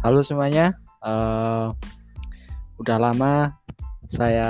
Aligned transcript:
Halo 0.00 0.24
semuanya, 0.24 0.80
uh, 1.04 1.76
udah 2.80 2.96
lama 2.96 3.52
saya 4.08 4.48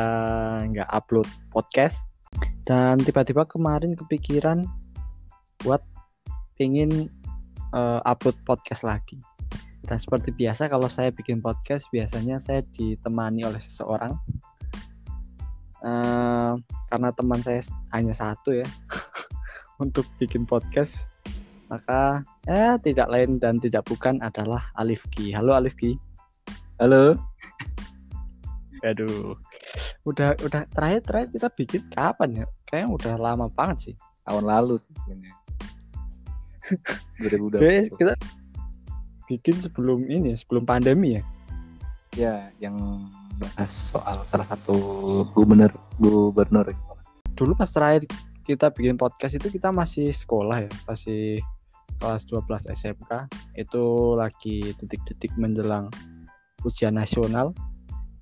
nggak 0.63 0.87
upload 0.87 1.27
podcast 1.51 1.99
dan 2.63 3.03
tiba-tiba 3.03 3.43
kemarin 3.51 3.99
kepikiran 3.99 4.63
buat 5.67 5.83
ingin 6.63 7.11
uh, 7.75 7.99
upload 8.07 8.39
podcast 8.47 8.87
lagi. 8.87 9.19
Dan 9.91 9.99
seperti 9.99 10.31
biasa 10.31 10.71
kalau 10.71 10.87
saya 10.87 11.11
bikin 11.11 11.43
podcast 11.43 11.91
biasanya 11.91 12.39
saya 12.39 12.63
ditemani 12.71 13.43
oleh 13.43 13.59
seseorang. 13.59 14.15
Uh, 15.83 16.55
karena 16.95 17.11
teman 17.11 17.43
saya 17.43 17.59
hanya 17.91 18.15
satu 18.15 18.55
ya 18.55 18.69
untuk 19.83 20.07
bikin 20.23 20.47
podcast 20.47 21.11
maka 21.71 22.27
ya 22.51 22.75
tidak 22.83 23.07
lain 23.07 23.39
dan 23.39 23.63
tidak 23.63 23.87
bukan 23.87 24.19
adalah 24.19 24.75
Alifki. 24.75 25.31
Halo 25.31 25.55
Alifki. 25.55 25.95
Halo. 26.83 27.15
Aduh. 28.83 29.39
Udah 30.03 30.35
udah 30.43 30.67
terakhir 30.75 31.07
terakhir 31.07 31.29
kita 31.31 31.49
bikin 31.55 31.83
kapan 31.95 32.43
ya? 32.43 32.47
Kayaknya 32.67 32.89
udah 32.91 33.15
lama 33.15 33.47
banget 33.55 33.79
sih. 33.79 33.95
Tahun 34.27 34.43
lalu 34.43 34.83
sih 34.83 34.93
sebenarnya. 34.99 35.37
2020. 37.55 37.63
Guys, 37.63 37.87
kita 37.95 38.15
bikin 39.31 39.57
sebelum 39.63 40.11
ini, 40.11 40.35
sebelum 40.35 40.67
pandemi 40.67 41.23
ya. 41.23 41.23
Ya, 42.19 42.35
yang 42.59 43.07
bahas 43.39 43.71
soal 43.71 44.19
salah 44.27 44.47
satu 44.51 44.75
gubernur 45.31 45.71
gubernur. 46.03 46.67
Dulu 47.39 47.55
pas 47.55 47.71
terakhir 47.71 48.11
kita 48.43 48.75
bikin 48.75 48.99
podcast 48.99 49.39
itu 49.39 49.47
kita 49.55 49.71
masih 49.71 50.11
sekolah 50.11 50.67
ya, 50.67 50.71
masih 50.91 51.39
kelas 51.99 52.29
12 52.29 52.71
SMK 52.71 53.11
itu 53.59 53.85
lagi 54.15 54.73
detik-detik 54.79 55.35
menjelang 55.41 55.91
ujian 56.63 56.95
nasional 56.95 57.57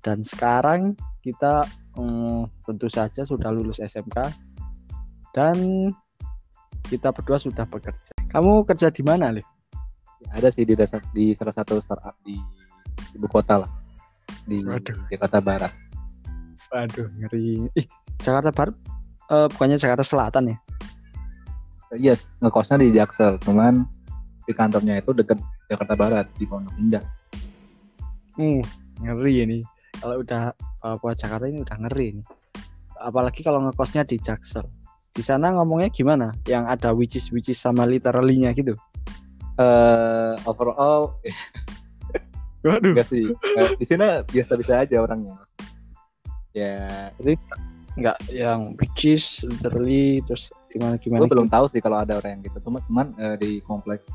dan 0.01 0.23
sekarang 0.23 0.95
kita 1.19 1.67
hmm, 1.99 2.47
tentu 2.63 2.87
saja 2.87 3.27
sudah 3.27 3.51
lulus 3.51 3.83
SMK 3.83 4.31
dan 5.35 5.57
kita 6.89 7.13
berdua 7.13 7.37
sudah 7.37 7.69
bekerja. 7.69 8.17
Kamu 8.33 8.65
kerja 8.65 8.89
di 8.89 9.05
mana, 9.05 9.29
Liv? 9.29 9.45
Ya, 10.25 10.41
ada 10.41 10.49
sih 10.49 10.65
di 10.65 10.73
dasar 10.73 11.03
di 11.13 11.31
salah 11.37 11.53
satu 11.53 11.77
startup 11.79 12.17
di 12.25 12.35
ibu 13.13 13.27
kota 13.29 13.61
lah 13.61 13.71
di 14.49 14.65
Waduh. 14.65 14.97
Jakarta 15.13 15.39
Barat. 15.39 15.71
Waduh, 16.73 17.07
ngeri. 17.21 17.69
Ih, 17.77 17.85
Jakarta 18.19 18.49
Barat 18.51 18.75
uh, 19.29 19.47
bukannya 19.47 19.77
Jakarta 19.77 20.03
Selatan 20.03 20.53
ya? 20.53 20.57
Iya 21.97 22.13
ngekosnya 22.43 22.77
di 22.81 22.89
Jaksel 22.93 23.41
cuman 23.41 23.85
di 24.45 24.53
kantornya 24.53 25.01
itu 25.01 25.13
deket 25.13 25.37
Jakarta 25.69 25.93
Barat 25.93 26.25
di 26.37 26.45
Pondok 26.45 26.73
Indah 26.77 27.03
hmm 28.37 28.61
ngeri 28.99 29.35
ini 29.47 29.59
kalau 30.03 30.21
udah 30.21 30.53
buat 30.99 31.15
Jakarta 31.15 31.47
ini 31.47 31.63
udah 31.63 31.77
ngeri 31.87 32.05
ini 32.17 32.23
apalagi 32.99 33.41
kalau 33.41 33.63
ngekosnya 33.63 34.03
di 34.05 34.19
Jaksel 34.19 34.67
di 35.15 35.23
sana 35.25 35.55
ngomongnya 35.55 35.89
gimana 35.89 36.35
yang 36.45 36.69
ada 36.69 36.93
which 36.93 37.17
is 37.17 37.33
which 37.33 37.49
is 37.49 37.57
sama 37.57 37.87
literally-nya 37.87 38.53
gitu 38.53 38.77
uh, 39.57 40.37
overall 40.45 41.15
Waduh. 42.63 42.91
Enggak 42.91 43.07
sih. 43.07 43.31
Di 43.79 43.85
sini 43.87 44.07
biasa-biasa 44.27 44.83
aja 44.83 44.95
orangnya. 44.99 45.39
Ya. 46.51 47.11
Jadi 47.19 47.39
nggak 47.99 48.17
yang 48.31 48.75
which 48.79 49.07
is 49.07 49.43
literally 49.47 50.23
terus 50.27 50.51
gimana 50.69 50.95
gimana 51.01 51.25
gue 51.25 51.29
belum 51.29 51.49
tahu 51.49 51.65
sih 51.73 51.81
kalau 51.81 52.01
ada 52.01 52.17
orang 52.21 52.39
yang 52.39 52.41
gitu. 52.45 52.57
Cuma 52.69 52.79
cuman 52.85 53.11
uh, 53.17 53.35
di 53.35 53.59
kompleks 53.65 54.05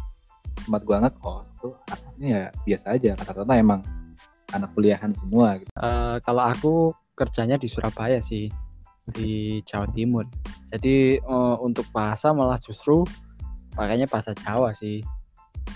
tempat 0.65 0.81
gue 0.87 0.97
ngekos 0.97 1.47
tuh 1.61 1.75
anaknya 1.91 2.29
ya 2.31 2.47
biasa 2.65 2.87
aja. 2.95 3.11
Kata-kata 3.19 3.53
emang 3.59 3.81
anak 4.55 4.71
kuliahan 4.73 5.11
semua 5.19 5.59
gitu. 5.59 5.71
Uh, 5.77 6.17
kalau 6.23 6.43
aku 6.47 6.75
kerjanya 7.19 7.59
di 7.59 7.67
Surabaya 7.67 8.23
sih 8.23 8.51
di 9.13 9.61
Jawa 9.67 9.91
Timur. 9.93 10.25
Jadi 10.73 11.21
uh, 11.23 11.59
untuk 11.61 11.85
bahasa 11.93 12.33
malah 12.33 12.57
justru 12.57 13.05
pakainya 13.75 14.07
bahasa 14.09 14.33
Jawa 14.33 14.73
sih. 14.73 15.03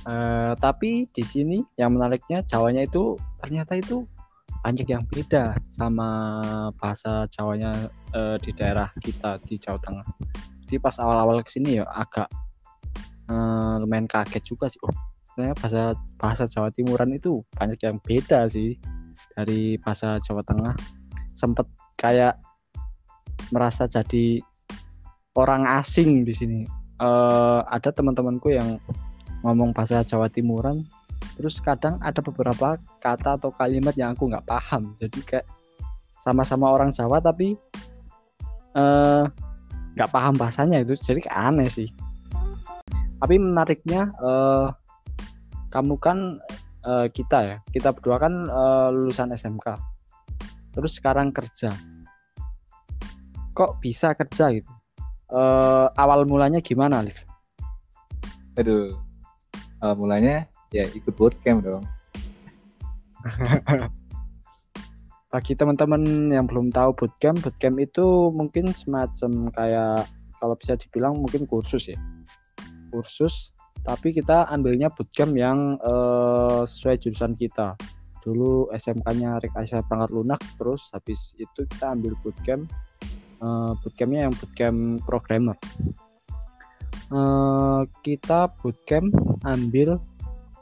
Uh, 0.04 0.52
tapi 0.60 1.08
di 1.10 1.24
sini 1.24 1.64
yang 1.80 1.96
menariknya 1.96 2.44
Jawanya 2.44 2.84
itu 2.84 3.16
ternyata 3.40 3.76
itu 3.76 4.04
banyak 4.60 4.84
yang 4.90 5.04
beda 5.08 5.56
sama 5.72 6.08
bahasa 6.76 7.24
Jawanya 7.32 7.72
uh, 8.12 8.36
di 8.40 8.52
daerah 8.52 8.90
kita 9.00 9.40
di 9.48 9.56
Jawa 9.56 9.80
Tengah 9.80 10.06
jadi 10.68 10.84
pas 10.84 11.00
awal-awal 11.00 11.40
ke 11.40 11.48
sini 11.56 11.80
ya 11.80 11.88
agak 11.88 12.28
uh, 13.32 13.80
lumayan 13.80 14.04
kaget 14.04 14.44
juga 14.44 14.68
sih. 14.68 14.76
Oh 14.84 14.92
ternyata 15.32 15.56
bahasa 15.64 15.82
bahasa 16.20 16.44
Jawa 16.44 16.68
Timuran 16.74 17.16
itu 17.16 17.40
banyak 17.56 17.80
yang 17.80 17.96
beda 18.04 18.50
sih 18.52 18.76
dari 19.32 19.80
bahasa 19.80 20.20
Jawa 20.20 20.44
Tengah. 20.44 20.76
Sempet 21.32 21.64
kayak 21.96 22.36
merasa 23.48 23.88
jadi 23.88 24.44
orang 25.32 25.64
asing 25.80 26.28
di 26.28 26.36
sini. 26.36 26.60
Uh, 26.98 27.62
ada 27.70 27.94
teman-temanku 27.94 28.52
yang 28.52 28.76
ngomong 29.46 29.72
bahasa 29.72 30.04
Jawa 30.04 30.28
Timuran 30.28 30.84
terus 31.38 31.62
kadang 31.62 32.02
ada 32.02 32.18
beberapa 32.18 32.74
kata 32.98 33.38
atau 33.38 33.54
kalimat 33.54 33.96
yang 33.96 34.12
aku 34.12 34.28
nggak 34.28 34.44
paham. 34.44 34.92
Jadi 35.00 35.22
kayak 35.24 35.46
sama-sama 36.20 36.74
orang 36.74 36.90
Jawa 36.90 37.22
tapi 37.22 37.54
uh, 38.74 39.30
nggak 39.98 40.14
paham 40.14 40.38
bahasanya 40.38 40.86
itu 40.86 40.94
jadi 40.94 41.26
aneh 41.26 41.66
sih. 41.66 41.90
Tapi 43.18 43.34
menariknya 43.42 44.14
uh, 44.22 44.70
kamu 45.74 45.98
kan 45.98 46.38
uh, 46.86 47.10
kita 47.10 47.38
ya 47.42 47.56
kita 47.74 47.90
berdua 47.90 48.22
kan 48.22 48.46
uh, 48.46 48.94
lulusan 48.94 49.34
SMK 49.34 49.74
terus 50.70 50.94
sekarang 50.94 51.34
kerja. 51.34 51.74
Kok 53.58 53.82
bisa 53.82 54.14
kerja 54.14 54.54
gitu? 54.54 54.70
Uh, 55.28 55.90
awal 55.98 56.22
mulanya 56.24 56.62
gimana 56.62 57.02
Liv? 57.02 57.18
Aduh 58.54 59.08
awal 59.82 59.96
mulanya 59.98 60.46
ya 60.74 60.84
ikut 60.90 61.14
bootcamp 61.14 61.62
dong 61.62 61.84
bagi 65.28 65.52
teman-teman 65.52 66.32
yang 66.32 66.48
belum 66.48 66.72
tahu 66.72 66.96
bootcamp, 66.96 67.44
bootcamp 67.44 67.76
itu 67.76 68.32
mungkin 68.32 68.72
semacam 68.72 69.52
kayak 69.52 70.08
kalau 70.40 70.56
bisa 70.56 70.72
dibilang 70.80 71.20
mungkin 71.20 71.44
kursus 71.44 71.92
ya. 71.92 71.98
Kursus, 72.88 73.52
tapi 73.84 74.16
kita 74.16 74.48
ambilnya 74.48 74.88
bootcamp 74.88 75.36
yang 75.36 75.76
uh, 75.84 76.64
sesuai 76.64 77.04
jurusan 77.04 77.36
kita. 77.36 77.76
Dulu 78.24 78.72
SMK-nya 78.72 79.40
Rekayasa 79.44 79.84
Perangkat 79.84 80.10
Lunak, 80.16 80.40
terus 80.56 80.88
habis 80.96 81.36
itu 81.36 81.68
kita 81.76 81.92
ambil 81.92 82.16
bootcamp. 82.24 82.64
Uh, 83.38 83.76
bootcampnya 83.84 84.26
yang 84.26 84.34
bootcamp 84.34 85.04
programmer. 85.04 85.56
Uh, 87.12 87.84
kita 88.00 88.48
bootcamp 88.64 89.12
ambil 89.44 90.00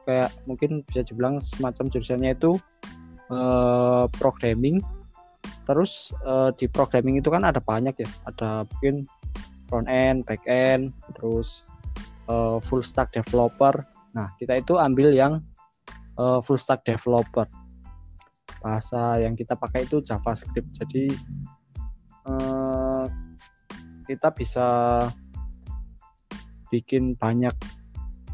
kayak 0.07 0.31
mungkin 0.47 0.87
bisa 0.87 1.03
dibilang 1.03 1.43
semacam 1.43 1.91
jurusannya 1.91 2.35
itu 2.35 2.59
uh, 3.31 4.07
programming. 4.17 4.83
Terus 5.67 6.15
uh, 6.23 6.55
di 6.55 6.71
programming 6.71 7.19
itu 7.19 7.31
kan 7.31 7.43
ada 7.43 7.59
banyak 7.59 7.95
ya. 7.99 8.11
Ada 8.31 8.67
mungkin 8.71 9.07
front 9.67 9.91
end 9.91 10.23
back 10.27 10.47
end 10.47 10.95
terus 11.19 11.67
uh, 12.31 12.63
full 12.63 12.83
stack 12.83 13.11
developer. 13.11 13.83
Nah 14.15 14.31
kita 14.39 14.63
itu 14.63 14.79
ambil 14.79 15.11
yang 15.11 15.43
uh, 16.19 16.39
full 16.43 16.59
stack 16.59 16.87
developer. 16.87 17.47
Bahasa 18.63 19.19
yang 19.23 19.35
kita 19.35 19.59
pakai 19.59 19.87
itu 19.87 19.99
JavaScript. 20.03 20.71
Jadi 20.79 21.11
uh, 22.31 23.11
kita 24.07 24.31
bisa 24.31 24.67
bikin 26.71 27.19
banyak 27.19 27.55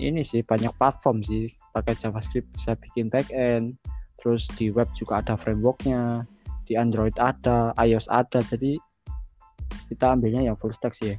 ini 0.01 0.21
sih 0.21 0.45
banyak 0.45 0.73
platform 0.77 1.25
sih. 1.25 1.49
Pakai 1.73 1.97
JavaScript 1.97 2.49
bisa 2.53 2.77
bikin 2.77 3.09
back 3.09 3.33
end 3.33 3.81
terus 4.23 4.47
di 4.55 4.71
web 4.71 4.87
juga 4.95 5.19
ada 5.19 5.35
frameworknya 5.35 6.23
di 6.63 6.79
Android 6.79 7.13
ada 7.19 7.75
iOS 7.75 8.07
ada. 8.07 8.39
Jadi 8.39 8.79
kita 9.91 10.15
ambilnya 10.15 10.47
yang 10.47 10.57
full 10.57 10.73
stack 10.73 10.95
sih 10.95 11.13
ya. 11.13 11.17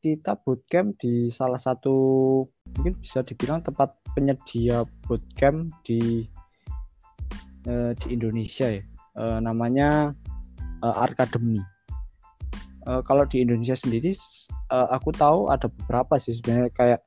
Kita 0.00 0.38
bootcamp 0.38 0.94
di 1.02 1.26
salah 1.34 1.58
satu 1.58 1.92
mungkin 2.78 2.94
bisa 3.02 3.26
dibilang 3.26 3.66
tempat 3.66 3.90
penyedia 4.14 4.86
bootcamp 5.10 5.74
di 5.82 6.22
eh, 7.66 7.92
di 7.98 8.06
Indonesia 8.14 8.70
ya. 8.70 8.82
Eh, 9.18 9.38
namanya 9.42 10.14
eh, 10.86 10.94
Arkademi 10.94 11.58
eh, 12.86 13.02
kalau 13.02 13.26
di 13.26 13.42
Indonesia 13.42 13.74
sendiri 13.74 14.14
eh, 14.70 14.88
aku 14.94 15.10
tahu 15.10 15.50
ada 15.50 15.66
beberapa 15.66 16.22
sih 16.22 16.38
sebenarnya 16.38 16.70
kayak 16.70 17.00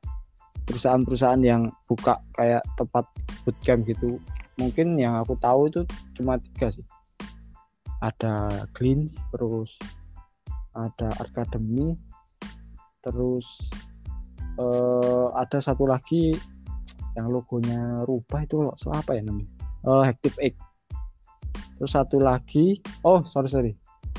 perusahaan-perusahaan 0.67 1.41
yang 1.41 1.71
buka 1.89 2.19
kayak 2.37 2.61
tempat 2.77 3.07
bootcamp 3.47 3.87
gitu 3.87 4.19
mungkin 4.59 4.99
yang 4.99 5.15
aku 5.15 5.39
tahu 5.39 5.71
itu 5.71 5.81
cuma 6.19 6.35
tiga 6.37 6.69
sih 6.69 6.83
ada 8.03 8.67
Cleans 8.75 9.15
terus 9.31 9.79
ada 10.75 11.09
Academy 11.23 11.95
terus 12.99 13.47
uh, 14.59 15.31
ada 15.39 15.57
satu 15.63 15.87
lagi 15.87 16.35
yang 17.15 17.31
logonya 17.31 18.03
rubah 18.05 18.43
itu 18.43 18.69
so 18.75 18.91
apa 18.91 19.17
ya 19.17 19.23
namanya 19.23 19.49
uh, 19.87 20.03
Active 20.03 20.35
Egg 20.43 20.55
terus 21.79 21.95
satu 21.95 22.19
lagi 22.19 22.83
oh 23.07 23.23
sorry 23.23 23.49
sorry 23.49 23.73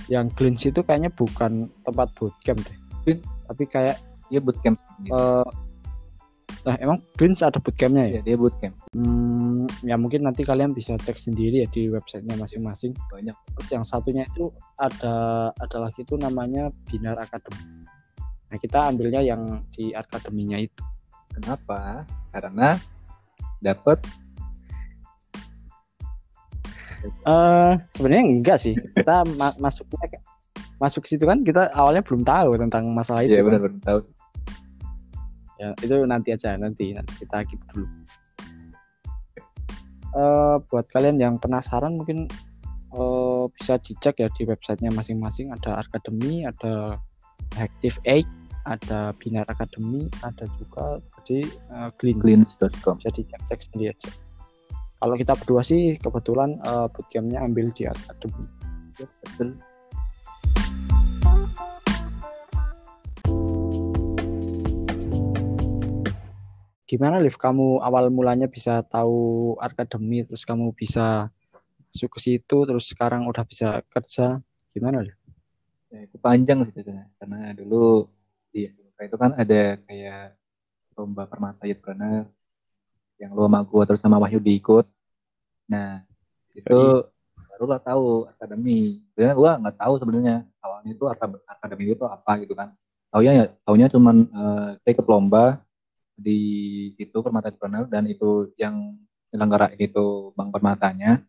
yang 0.08 0.32
Glins 0.34 0.64
itu 0.66 0.80
kayaknya 0.80 1.12
bukan 1.12 1.68
tempat 1.84 2.08
bootcamp 2.16 2.58
deh 2.64 2.78
Glins? 3.04 3.22
tapi 3.46 3.64
kayak 3.68 3.96
Dia 4.30 4.38
bootcamp. 4.38 4.78
Uh, 5.10 5.42
nah 6.62 6.78
emang 6.78 7.02
Glins 7.18 7.42
ada 7.42 7.58
bootcampnya 7.58 8.06
ya 8.06 8.10
ya, 8.14 8.20
dia 8.22 8.36
bootcamp. 8.38 8.74
Hmm, 8.94 9.49
ya 9.86 9.96
mungkin 9.96 10.26
nanti 10.26 10.42
kalian 10.42 10.74
bisa 10.74 10.98
cek 10.98 11.16
sendiri 11.16 11.64
ya 11.64 11.68
di 11.70 11.90
websitenya 11.90 12.36
masing-masing. 12.38 12.92
Banyak. 13.10 13.36
Terus 13.56 13.68
yang 13.70 13.84
satunya 13.86 14.24
itu 14.28 14.50
ada 14.78 15.48
ada 15.54 15.76
lagi 15.78 16.02
itu 16.02 16.14
namanya 16.18 16.68
Binar 16.88 17.16
Academy. 17.20 17.86
Nah 18.50 18.58
kita 18.58 18.90
ambilnya 18.90 19.22
yang 19.22 19.62
di 19.70 19.94
akademinya 19.94 20.58
itu. 20.58 20.82
Kenapa? 21.30 22.02
Karena 22.34 22.74
dapat 23.62 24.02
Eh 27.00 27.72
sebenarnya 27.96 28.24
enggak 28.24 28.58
sih. 28.60 28.74
Kita 28.76 29.24
ma 29.40 29.52
masuknya 29.56 30.20
masuk 30.80 31.04
situ 31.04 31.28
kan 31.28 31.44
kita 31.44 31.68
awalnya 31.76 32.00
belum 32.00 32.24
tahu 32.24 32.56
tentang 32.56 32.88
masalah 32.92 33.24
itu. 33.24 33.36
Iya 33.36 33.44
kan. 33.44 33.46
benar 33.52 33.60
benar 33.68 33.80
tahu. 33.84 34.00
Ya 35.60 35.68
itu 35.84 35.96
nanti 36.08 36.28
aja 36.32 36.56
nanti 36.56 36.96
nanti 36.96 37.12
kita 37.20 37.44
keep 37.44 37.60
dulu. 37.68 37.84
Eh 40.16 40.56
buat 40.66 40.86
kalian 40.90 41.22
yang 41.22 41.34
penasaran 41.38 41.98
mungkin 41.98 42.26
eh 42.90 43.44
bisa 43.54 43.78
dicek 43.78 44.18
ya 44.18 44.28
di 44.34 44.42
websitenya 44.46 44.90
masing-masing 44.94 45.54
ada 45.54 45.78
Academy, 45.78 46.42
ada 46.42 46.98
Active 47.58 47.98
Eight, 48.06 48.26
ada 48.66 49.14
Binar 49.16 49.46
Academy, 49.48 50.10
ada 50.26 50.44
juga 50.58 50.98
di 51.24 51.46
Gleans. 51.96 52.58
Cleans.com. 52.58 52.98
Bisa 52.98 53.10
dicek-cek 53.14 53.60
sendiri 53.70 53.94
aja. 53.94 54.10
Kalau 55.00 55.16
kita 55.16 55.32
berdua 55.32 55.62
sih 55.64 55.96
kebetulan 55.96 56.60
eh, 56.60 56.86
bootcampnya 56.92 57.40
ambil 57.40 57.72
di 57.72 57.88
Academy. 57.88 58.44
Betul. 58.98 59.56
Gimana 66.90 67.22
Liv? 67.22 67.38
Kamu 67.38 67.78
awal 67.86 68.10
mulanya 68.10 68.50
bisa 68.50 68.82
tahu 68.82 69.54
Academy, 69.62 70.26
terus 70.26 70.42
kamu 70.42 70.74
bisa 70.74 71.30
masuk 71.86 72.10
ke 72.10 72.18
situ, 72.18 72.66
terus 72.66 72.90
sekarang 72.90 73.30
udah 73.30 73.46
bisa 73.46 73.78
kerja. 73.94 74.42
Gimana 74.74 75.06
Liv? 75.06 75.14
Ya, 75.94 76.02
itu 76.02 76.18
panjang 76.18 76.66
sih 76.66 76.74
ceritanya. 76.74 77.06
Karena 77.14 77.54
dulu 77.54 78.10
di 78.50 78.66
SMK 78.66 79.06
itu 79.06 79.16
kan 79.22 79.38
ada 79.38 79.78
kayak 79.86 80.34
lomba 80.98 81.30
permata 81.30 81.62
youthpreneur 81.70 82.26
yang 83.22 83.38
lu 83.38 83.46
sama 83.46 83.62
gua 83.62 83.86
terus 83.86 84.02
sama 84.02 84.18
Wahyu 84.18 84.42
diikut. 84.42 84.90
Nah, 85.70 86.02
itu 86.50 87.06
barulah 87.38 87.78
tahu 87.78 88.26
akademi. 88.34 88.98
Sebenarnya 89.14 89.36
gua 89.38 89.50
nggak 89.62 89.78
tahu 89.78 89.94
sebenarnya 89.94 90.42
awalnya 90.58 90.90
itu 90.90 91.06
aka- 91.06 91.44
akademi 91.46 91.94
itu 91.94 92.02
apa 92.02 92.34
gitu 92.42 92.58
kan. 92.58 92.74
Taunya 93.14 93.32
ya, 93.34 93.46
taunya 93.62 93.86
cuman 93.86 94.26
kita 94.82 94.98
ikut 94.98 95.06
lomba 95.06 95.62
di 96.20 96.40
itu 97.00 97.16
permata 97.24 97.48
entrepreneur 97.48 97.88
dan 97.88 98.04
itu 98.04 98.52
yang 98.60 98.94
penyelenggara 99.32 99.72
itu 99.80 100.36
bank 100.36 100.52
permatanya 100.52 101.24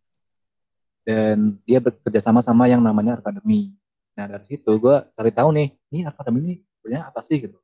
dan 1.07 1.57
dia 1.65 1.81
bekerja 1.81 2.21
sama 2.21 2.45
sama 2.45 2.69
yang 2.69 2.83
namanya 2.83 3.17
akademi. 3.17 3.73
Nah 4.13 4.27
dari 4.29 4.45
situ 4.45 4.71
gue 4.77 4.95
cari 5.17 5.31
tahu 5.33 5.49
nih, 5.55 5.67
ini 5.89 5.99
akademi 6.05 6.39
ini 6.43 6.55
sebenarnya 6.77 7.09
apa 7.09 7.19
sih 7.25 7.41
gitu. 7.41 7.57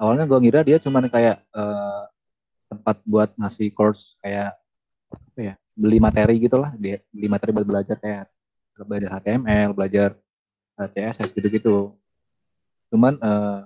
Awalnya 0.00 0.24
gue 0.26 0.38
ngira 0.42 0.60
dia 0.66 0.78
cuman 0.82 1.06
kayak 1.06 1.38
eh, 1.54 2.02
tempat 2.72 2.96
buat 3.06 3.30
ngasih 3.38 3.70
course 3.70 4.18
kayak 4.18 4.58
apa 5.14 5.40
ya, 5.40 5.54
beli 5.76 5.98
materi 6.02 6.34
gitulah, 6.42 6.74
dia 6.74 6.98
beli 7.14 7.28
materi 7.30 7.50
buat 7.54 7.66
belajar 7.66 7.96
kayak 8.00 8.26
belajar 8.82 9.10
HTML, 9.22 9.70
belajar 9.70 10.08
eh, 10.82 10.88
CSS 10.90 11.30
gitu-gitu. 11.30 11.94
Cuman 12.90 13.14
eh, 13.22 13.60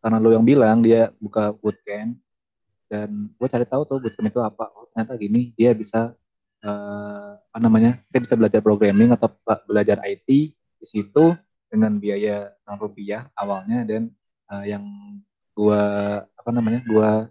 karena 0.00 0.16
lo 0.22 0.30
yang 0.32 0.46
bilang 0.46 0.80
dia 0.80 1.12
buka 1.20 1.52
bootcamp 1.52 2.16
dan 2.86 3.30
gue 3.34 3.48
cari 3.50 3.66
tahu 3.66 3.82
tuh 3.86 3.98
bootcamp 4.02 4.30
itu 4.30 4.40
apa. 4.42 4.70
Oh 4.74 4.86
ternyata 4.90 5.18
gini, 5.18 5.52
dia 5.58 5.74
bisa 5.74 6.14
eh, 6.62 7.30
apa 7.36 7.58
namanya? 7.58 7.98
Kita 8.10 8.18
bisa 8.22 8.34
belajar 8.38 8.60
programming 8.62 9.10
atau 9.14 9.28
belajar 9.66 9.98
IT 10.06 10.28
di 10.56 10.86
situ 10.86 11.34
dengan 11.66 11.98
biaya 11.98 12.54
6 12.62 12.78
rupiah 12.78 13.26
awalnya 13.34 13.82
dan 13.82 14.10
eh, 14.52 14.64
yang 14.76 14.84
gua 15.56 15.82
apa 16.38 16.50
namanya? 16.54 16.80
gua 16.86 17.26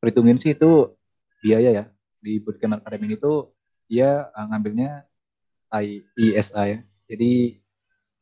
perhitungin 0.00 0.40
sih 0.40 0.52
itu 0.56 0.92
biaya 1.40 1.70
ya 1.72 1.84
di 2.20 2.36
bootcamp 2.40 2.80
academy 2.80 3.16
itu 3.16 3.48
dia 3.88 4.28
eh, 4.30 4.46
ngambilnya 4.48 5.08
I, 5.70 6.02
ISA 6.18 6.62
ya. 6.66 6.78
Jadi 7.10 7.58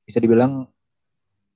bisa 0.04 0.20
dibilang 0.20 0.68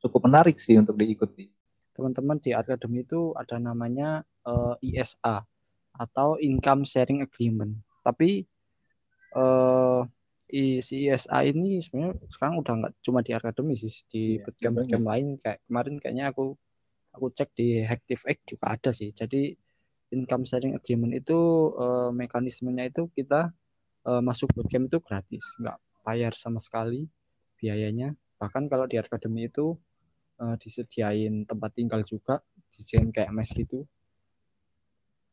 cukup 0.03 0.27
menarik 0.27 0.59
sih 0.59 0.77
untuk 0.77 0.99
diikuti. 0.99 1.49
Teman-teman 1.95 2.41
di 2.43 2.51
Academy 2.57 3.05
itu 3.05 3.37
ada 3.37 3.61
namanya 3.61 4.25
eh, 4.51 4.75
ISA 4.89 5.37
atau 5.95 6.29
Income 6.41 6.83
Sharing 6.89 7.21
Agreement. 7.27 7.73
Tapi 8.07 8.45
eh 9.41 10.01
i- 10.53 10.83
si 10.87 10.95
ISA 11.09 11.39
ini 11.51 11.81
sebenarnya 11.85 12.13
sekarang 12.35 12.55
udah 12.63 12.75
nggak 12.81 12.93
cuma 13.05 13.21
di 13.27 13.33
Academy 13.39 13.75
sih, 13.83 13.93
di 14.13 14.23
Iya, 14.29 14.43
bootcamp-bootcamp 14.45 15.05
lain 15.11 15.27
kayak 15.43 15.59
kemarin 15.67 15.95
kayaknya 16.03 16.25
aku 16.33 16.45
aku 17.17 17.27
cek 17.37 17.51
di 17.59 17.67
Active 17.95 18.23
juga 18.51 18.67
ada 18.77 18.91
sih. 18.99 19.11
Jadi 19.21 19.53
Income 20.17 20.45
Sharing 20.49 20.75
Agreement 20.79 21.15
itu 21.21 21.39
eh, 21.85 22.11
mekanismenya 22.21 22.85
itu 22.93 23.03
kita 23.19 23.41
eh, 24.09 24.23
masuk 24.29 24.49
bootcamp 24.57 24.87
itu 24.91 24.99
gratis, 25.07 25.45
nggak 25.63 25.79
bayar 26.07 26.33
sama 26.37 26.61
sekali 26.67 27.09
biayanya. 27.61 28.09
Bahkan 28.41 28.65
kalau 28.73 28.87
di 28.91 28.97
Academy 29.01 29.49
itu 29.51 29.77
eh, 30.43 30.57
disediain 30.63 31.35
tempat 31.51 31.71
tinggal 31.79 32.03
juga, 32.07 32.41
disediain 32.73 33.11
kayak 33.17 33.31
mes 33.37 33.51
gitu. 33.55 33.85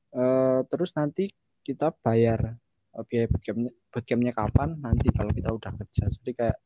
Eh, 0.09 0.59
terus 0.65 0.89
nanti 0.97 1.29
kita 1.61 1.93
bayar 2.01 2.57
eh, 2.97 3.03
biaya 3.05 3.29
bootcampnya, 3.29 3.71
bootcampnya 3.93 4.33
kapan? 4.33 4.69
Nanti 4.81 5.07
kalau 5.13 5.31
kita 5.33 5.49
udah 5.53 5.71
kerja. 5.77 6.09
Jadi 6.09 6.31
kayak 6.33 6.57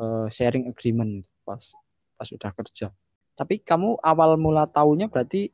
eh, 0.00 0.26
sharing 0.32 0.64
agreement 0.72 1.24
pas 1.44 1.60
pas 2.16 2.28
udah 2.32 2.50
kerja. 2.56 2.88
Tapi 3.38 3.62
kamu 3.62 4.00
awal 4.02 4.40
mula 4.40 4.64
tahunya 4.66 5.12
berarti 5.12 5.52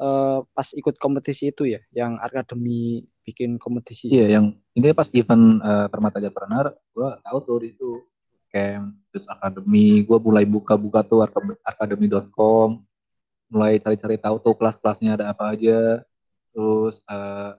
eh, 0.00 0.38
pas 0.40 0.68
ikut 0.72 0.96
kompetisi 0.96 1.52
itu 1.52 1.68
ya, 1.68 1.80
yang 1.92 2.16
akademi 2.16 3.04
bikin 3.28 3.60
kompetisi. 3.60 4.08
Iya, 4.08 4.40
yang 4.40 4.56
ini 4.72 4.96
pas 4.96 5.12
event 5.12 5.60
eh, 5.60 5.86
Permata 5.92 6.16
Entrepreneur, 6.16 6.72
gue 6.72 7.08
tahu 7.20 7.38
tuh 7.44 7.58
itu 7.68 7.90
camp, 8.48 8.96
terus 9.12 9.28
akademi, 9.28 10.00
gue 10.00 10.18
mulai 10.18 10.48
buka-buka 10.48 11.04
tuh 11.04 11.20
akademi.com, 11.60 12.80
mulai 13.52 13.76
cari-cari 13.76 14.16
tahu 14.16 14.40
tuh 14.40 14.56
kelas-kelasnya 14.56 15.20
ada 15.20 15.24
apa 15.36 15.52
aja, 15.52 16.00
terus 16.52 17.00
eh, 17.06 17.52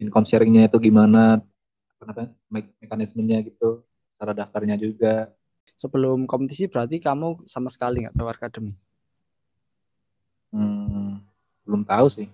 income 0.00 0.26
sharingnya 0.28 0.68
itu 0.68 0.76
gimana, 0.78 1.40
apa 1.96 2.02
namanya, 2.08 2.30
me- 2.52 2.74
mekanismenya 2.82 3.40
gitu, 3.44 3.82
cara 4.20 4.32
daftarnya 4.36 4.76
juga. 4.76 5.32
Sebelum 5.76 6.24
kompetisi 6.24 6.68
berarti 6.68 7.00
kamu 7.00 7.44
sama 7.48 7.68
sekali 7.68 8.04
nggak 8.04 8.16
tahu 8.16 8.28
akademi. 8.28 8.72
Hmm, 10.52 11.20
belum 11.68 11.84
tahu 11.84 12.06
sih. 12.08 12.28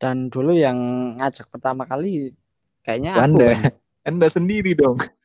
Dan 0.00 0.32
dulu 0.32 0.56
yang 0.56 0.78
ngajak 1.20 1.46
pertama 1.52 1.84
kali 1.84 2.32
kayaknya 2.82 3.20
aku 3.20 3.24
Anda, 3.36 3.46
kan. 3.52 3.62
Anda 4.08 4.26
sendiri 4.30 4.74
dong. 4.74 4.98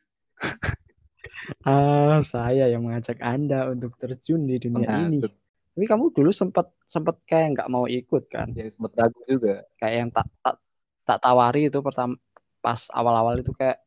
Ah, 1.62 2.22
saya 2.22 2.70
yang 2.70 2.86
mengajak 2.86 3.18
Anda 3.22 3.70
untuk 3.70 3.94
terjun 3.98 4.46
di 4.46 4.58
dunia 4.58 4.86
ini. 4.86 5.22
Menghasut. 5.22 5.34
Tapi 5.76 5.84
kamu 5.84 6.08
dulu 6.08 6.32
sempat 6.32 6.72
sempat 6.88 7.20
kayak 7.28 7.52
nggak 7.52 7.68
mau 7.68 7.84
ikut 7.84 8.32
kan? 8.32 8.48
Ya 8.56 8.64
sempat 8.72 8.96
ragu 8.96 9.20
juga. 9.28 9.60
Kayak 9.76 9.94
yang 10.00 10.10
tak 10.10 10.26
tak 10.40 10.56
tak 11.04 11.18
tawari 11.20 11.68
itu 11.68 11.78
pertama 11.84 12.16
pas 12.64 12.88
awal-awal 12.90 13.36
itu 13.38 13.52
kayak 13.52 13.84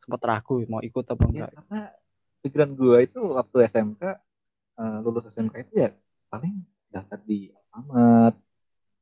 sempat 0.00 0.24
ragu 0.24 0.64
mau 0.66 0.80
ikut 0.80 1.04
apa 1.04 1.20
Ya, 1.20 1.28
enggak. 1.28 1.50
karena 1.52 1.80
pikiran 2.40 2.70
gue 2.72 2.96
itu 3.04 3.20
waktu 3.20 3.56
SMK 3.68 4.02
eh, 4.80 4.98
lulus 5.04 5.28
SMK 5.28 5.54
itu 5.68 5.84
ya 5.84 5.92
paling 6.32 6.64
daftar 6.88 7.20
di 7.20 7.52
Amat, 7.68 8.32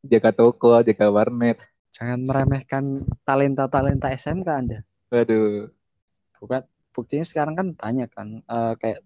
jaga 0.02 0.34
toko, 0.34 0.82
jaga 0.82 1.06
warnet. 1.08 1.62
Jangan 1.94 2.26
meremehkan 2.26 2.84
talenta-talenta 3.22 4.10
SMK 4.10 4.48
Anda. 4.50 4.78
Waduh, 5.08 5.70
Bukan 6.36 6.66
buktinya 6.90 7.22
sekarang 7.22 7.54
kan 7.54 7.66
banyak 7.72 8.10
kan 8.10 8.42
eh, 8.42 8.74
kayak 8.76 9.00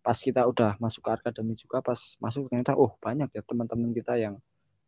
pas 0.00 0.16
kita 0.16 0.48
udah 0.48 0.80
masuk 0.80 1.04
ke 1.04 1.10
akademi 1.12 1.52
juga 1.56 1.84
pas 1.84 1.98
masuk 2.18 2.48
ternyata 2.48 2.72
oh 2.76 2.96
banyak 3.00 3.28
ya 3.32 3.42
teman-teman 3.44 3.92
kita 3.92 4.16
yang 4.16 4.34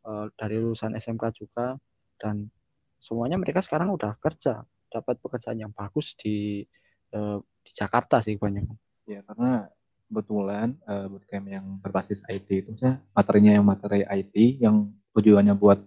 eh, 0.08 0.26
dari 0.36 0.56
lulusan 0.60 0.96
SMK 0.96 1.24
juga 1.36 1.76
dan 2.16 2.48
semuanya 2.96 3.36
mereka 3.36 3.60
sekarang 3.60 3.92
udah 3.92 4.16
kerja 4.16 4.64
dapat 4.88 5.20
pekerjaan 5.20 5.58
yang 5.60 5.72
bagus 5.72 6.16
di 6.16 6.64
eh, 7.12 7.38
di 7.42 7.72
Jakarta 7.72 8.24
sih 8.24 8.40
banyak 8.40 8.64
ya 9.04 9.20
karena 9.28 9.68
kebetulan 10.08 10.76
eh, 10.88 11.06
bootcamp 11.08 11.46
yang 11.48 11.66
berbasis 11.84 12.24
IT 12.28 12.48
itu 12.48 12.68
maksudnya 12.72 13.00
materinya 13.12 13.52
yang 13.56 13.64
materi 13.64 14.04
IT 14.04 14.64
yang 14.64 14.88
tujuannya 15.12 15.54
buat 15.56 15.80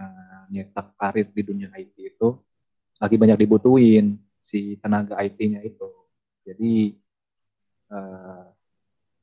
eh, 0.00 0.40
nyetak 0.50 0.96
karir 0.96 1.28
di 1.28 1.42
dunia 1.44 1.68
IT 1.76 1.96
itu 2.16 2.36
lagi 3.00 3.16
banyak 3.16 3.40
dibutuhin 3.40 4.20
si 4.44 4.76
tenaga 4.82 5.16
IT-nya 5.22 5.64
itu. 5.64 5.88
Jadi 6.44 7.00
uh, 7.94 8.44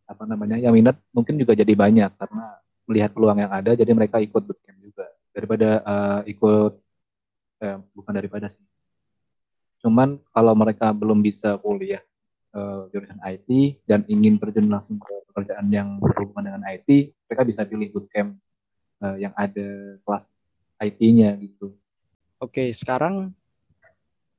apa 0.08 0.24
namanya 0.24 0.56
yang 0.56 0.72
minat 0.72 0.96
mungkin 1.12 1.36
juga 1.36 1.52
jadi 1.52 1.70
banyak 1.76 2.16
karena 2.16 2.46
melihat 2.88 3.12
peluang 3.12 3.44
yang 3.44 3.52
ada 3.52 3.76
jadi 3.76 3.92
mereka 3.92 4.24
ikut 4.24 4.42
bootcamp 4.48 4.80
juga. 4.80 5.06
Daripada 5.36 5.70
uh, 5.86 6.22
ikut 6.26 6.74
eh, 7.62 7.78
bukan 7.94 8.14
daripada 8.16 8.48
sih. 8.50 8.66
Cuman 9.84 10.18
kalau 10.34 10.58
mereka 10.58 10.90
belum 10.96 11.22
bisa 11.22 11.60
kuliah 11.62 12.02
uh, 12.56 12.90
jurusan 12.90 13.20
IT 13.22 13.84
dan 13.86 14.02
ingin 14.10 14.40
terjun 14.42 14.72
langsung 14.72 14.98
ke 14.98 15.14
pekerjaan 15.30 15.70
yang 15.70 16.02
berhubungan 16.02 16.50
dengan 16.50 16.64
IT 16.66 17.14
mereka 17.30 17.44
bisa 17.46 17.62
pilih 17.68 17.92
bootcamp 17.94 18.40
uh, 19.04 19.18
yang 19.20 19.36
ada 19.38 20.00
kelas 20.02 20.26
IT-nya 20.82 21.38
gitu. 21.38 21.78
Oke 22.42 22.74
sekarang 22.74 23.36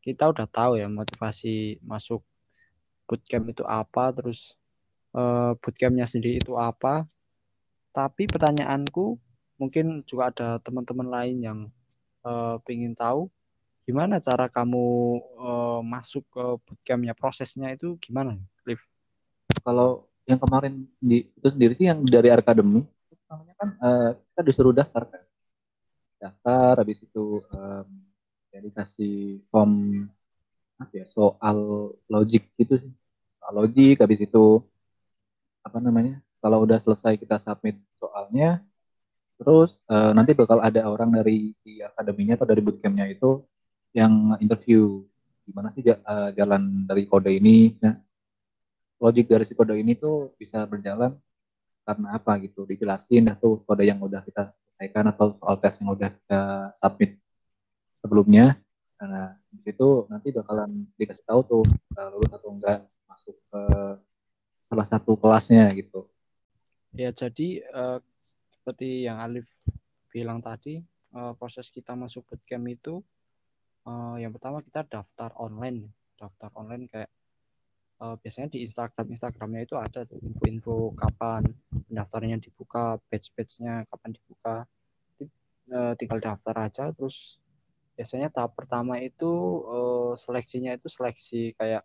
kita 0.03 0.31
udah 0.31 0.49
tahu 0.49 0.81
ya 0.81 0.89
motivasi 0.89 1.79
masuk 1.85 2.25
bootcamp 3.07 3.51
itu 3.53 3.63
apa 3.67 4.11
terus 4.11 4.59
uh, 5.15 5.53
bootcampnya 5.61 6.05
sendiri 6.05 6.41
itu 6.43 6.57
apa. 6.57 7.07
Tapi 7.93 8.29
pertanyaanku 8.29 9.17
mungkin 9.59 10.07
juga 10.07 10.31
ada 10.31 10.49
teman-teman 10.63 11.09
lain 11.09 11.37
yang 11.43 11.59
uh, 12.23 12.61
ingin 12.69 12.95
tahu 12.95 13.31
gimana 13.89 14.21
cara 14.21 14.53
kamu 14.53 15.17
uh, 15.41 15.81
masuk 15.81 16.25
ke 16.29 16.45
bootcampnya 16.69 17.17
prosesnya 17.17 17.73
itu 17.73 17.97
gimana, 17.97 18.37
Cliff? 18.61 18.85
Kalau 19.65 20.09
yang 20.29 20.37
kemarin 20.37 20.85
di, 21.01 21.25
itu 21.25 21.49
sendiri 21.49 21.73
sih 21.73 21.89
yang 21.89 22.05
dari 22.05 22.29
akademi 22.29 22.85
namanya 23.29 23.55
kan 23.61 23.69
uh, 23.85 24.11
kita 24.17 24.41
disuruh 24.45 24.73
daftar 24.73 25.05
kan 25.05 25.23
daftar 26.17 26.81
habis 26.81 26.99
itu 27.05 27.45
um, 27.53 27.89
ya 28.49 28.59
dikasih 28.65 29.45
form 29.53 30.05
apa 30.81 30.93
ya 30.97 31.07
soal 31.13 31.91
logik 32.09 32.49
gitu 32.57 32.81
sih 32.81 32.93
soal 33.41 33.55
logik 33.65 34.01
habis 34.01 34.21
itu 34.25 34.65
apa 35.65 35.79
namanya 35.83 36.21
kalau 36.39 36.65
udah 36.65 36.79
selesai 36.79 37.19
kita 37.19 37.37
submit 37.43 37.79
soalnya 37.99 38.63
terus 39.39 39.79
uh, 39.87 40.11
nanti 40.15 40.35
bakal 40.35 40.59
ada 40.59 40.87
orang 40.91 41.15
dari 41.15 41.55
di 41.63 41.79
akademinya 41.79 42.35
atau 42.35 42.47
dari 42.47 42.61
bootcampnya 42.63 43.07
itu 43.07 43.43
yang 43.95 44.35
interview 44.43 45.07
gimana 45.49 45.73
sih 45.73 45.81
uh, 45.89 46.31
jalan 46.37 46.85
dari 46.85 47.09
kode 47.09 47.33
ini? 47.33 47.73
Nah 47.81 47.97
logik 49.01 49.33
dari 49.33 49.49
si 49.49 49.57
kode 49.57 49.79
ini 49.81 49.97
tuh 49.97 50.37
bisa 50.37 50.69
berjalan 50.69 51.17
karena 51.89 52.09
apa 52.21 52.37
gitu? 52.45 52.69
Dijelasin 52.69 53.33
tuh 53.41 53.65
kode 53.65 53.89
yang 53.89 53.97
udah 54.03 54.21
kita 54.21 54.53
selesaikan 54.53 55.09
atau 55.09 55.33
soal 55.41 55.57
tes 55.57 55.75
yang 55.81 55.89
udah 55.97 56.11
kita 56.13 56.43
submit 56.77 57.11
sebelumnya. 58.05 58.61
Karena 58.99 59.39
itu 59.63 59.89
nanti 60.11 60.29
bakalan 60.35 60.85
dikasih 60.99 61.25
tahu 61.25 61.41
tuh 61.47 61.65
uh, 61.97 62.09
lulus 62.13 62.33
atau 62.35 62.51
enggak 62.53 62.85
masuk 63.09 63.37
ke 63.49 63.63
salah 64.69 64.87
satu 64.87 65.17
kelasnya 65.17 65.73
gitu. 65.75 66.05
Ya 66.93 67.11
jadi 67.13 67.65
uh, 67.73 67.99
seperti 68.29 69.09
yang 69.09 69.21
Alif 69.21 69.49
bilang 70.13 70.45
tadi 70.45 70.85
uh, 71.17 71.33
proses 71.37 71.73
kita 71.73 71.97
masuk 71.97 72.29
bootcamp 72.29 72.69
itu 72.69 73.01
uh, 73.89 74.17
yang 74.21 74.33
pertama 74.37 74.61
kita 74.61 74.85
daftar 74.85 75.33
online, 75.41 75.89
daftar 76.21 76.53
online 76.53 76.85
kayak 76.89 77.11
uh, 78.05 78.17
biasanya 78.21 78.53
di 78.53 78.65
Instagram 78.65 79.09
Instagramnya 79.09 79.65
itu 79.65 79.75
ada 79.81 80.05
info-info 80.05 80.93
kapan 80.97 81.49
pendaftarannya 81.89 82.39
dibuka, 82.45 83.01
batch-batchnya 83.09 83.89
kapan 83.89 84.11
dibuka, 84.17 84.57
uh, 85.73 85.93
tinggal 85.97 86.21
daftar 86.21 86.55
aja 86.61 86.93
terus 86.93 87.41
biasanya 87.97 88.31
tahap 88.31 88.55
pertama 88.55 88.95
itu 89.03 89.27
seleksinya 90.15 90.71
itu 90.71 90.87
seleksi 90.87 91.51
kayak 91.59 91.83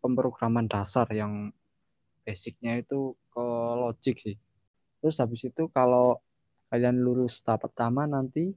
pemrograman 0.00 0.64
dasar 0.64 1.04
yang 1.12 1.52
basicnya 2.24 2.80
itu 2.80 3.12
ke 3.30 3.44
logic 3.78 4.16
sih. 4.18 4.36
Terus 4.98 5.20
habis 5.20 5.44
itu 5.44 5.68
kalau 5.68 6.18
kalian 6.72 7.04
lulus 7.04 7.44
tahap 7.44 7.68
pertama 7.68 8.08
nanti 8.08 8.56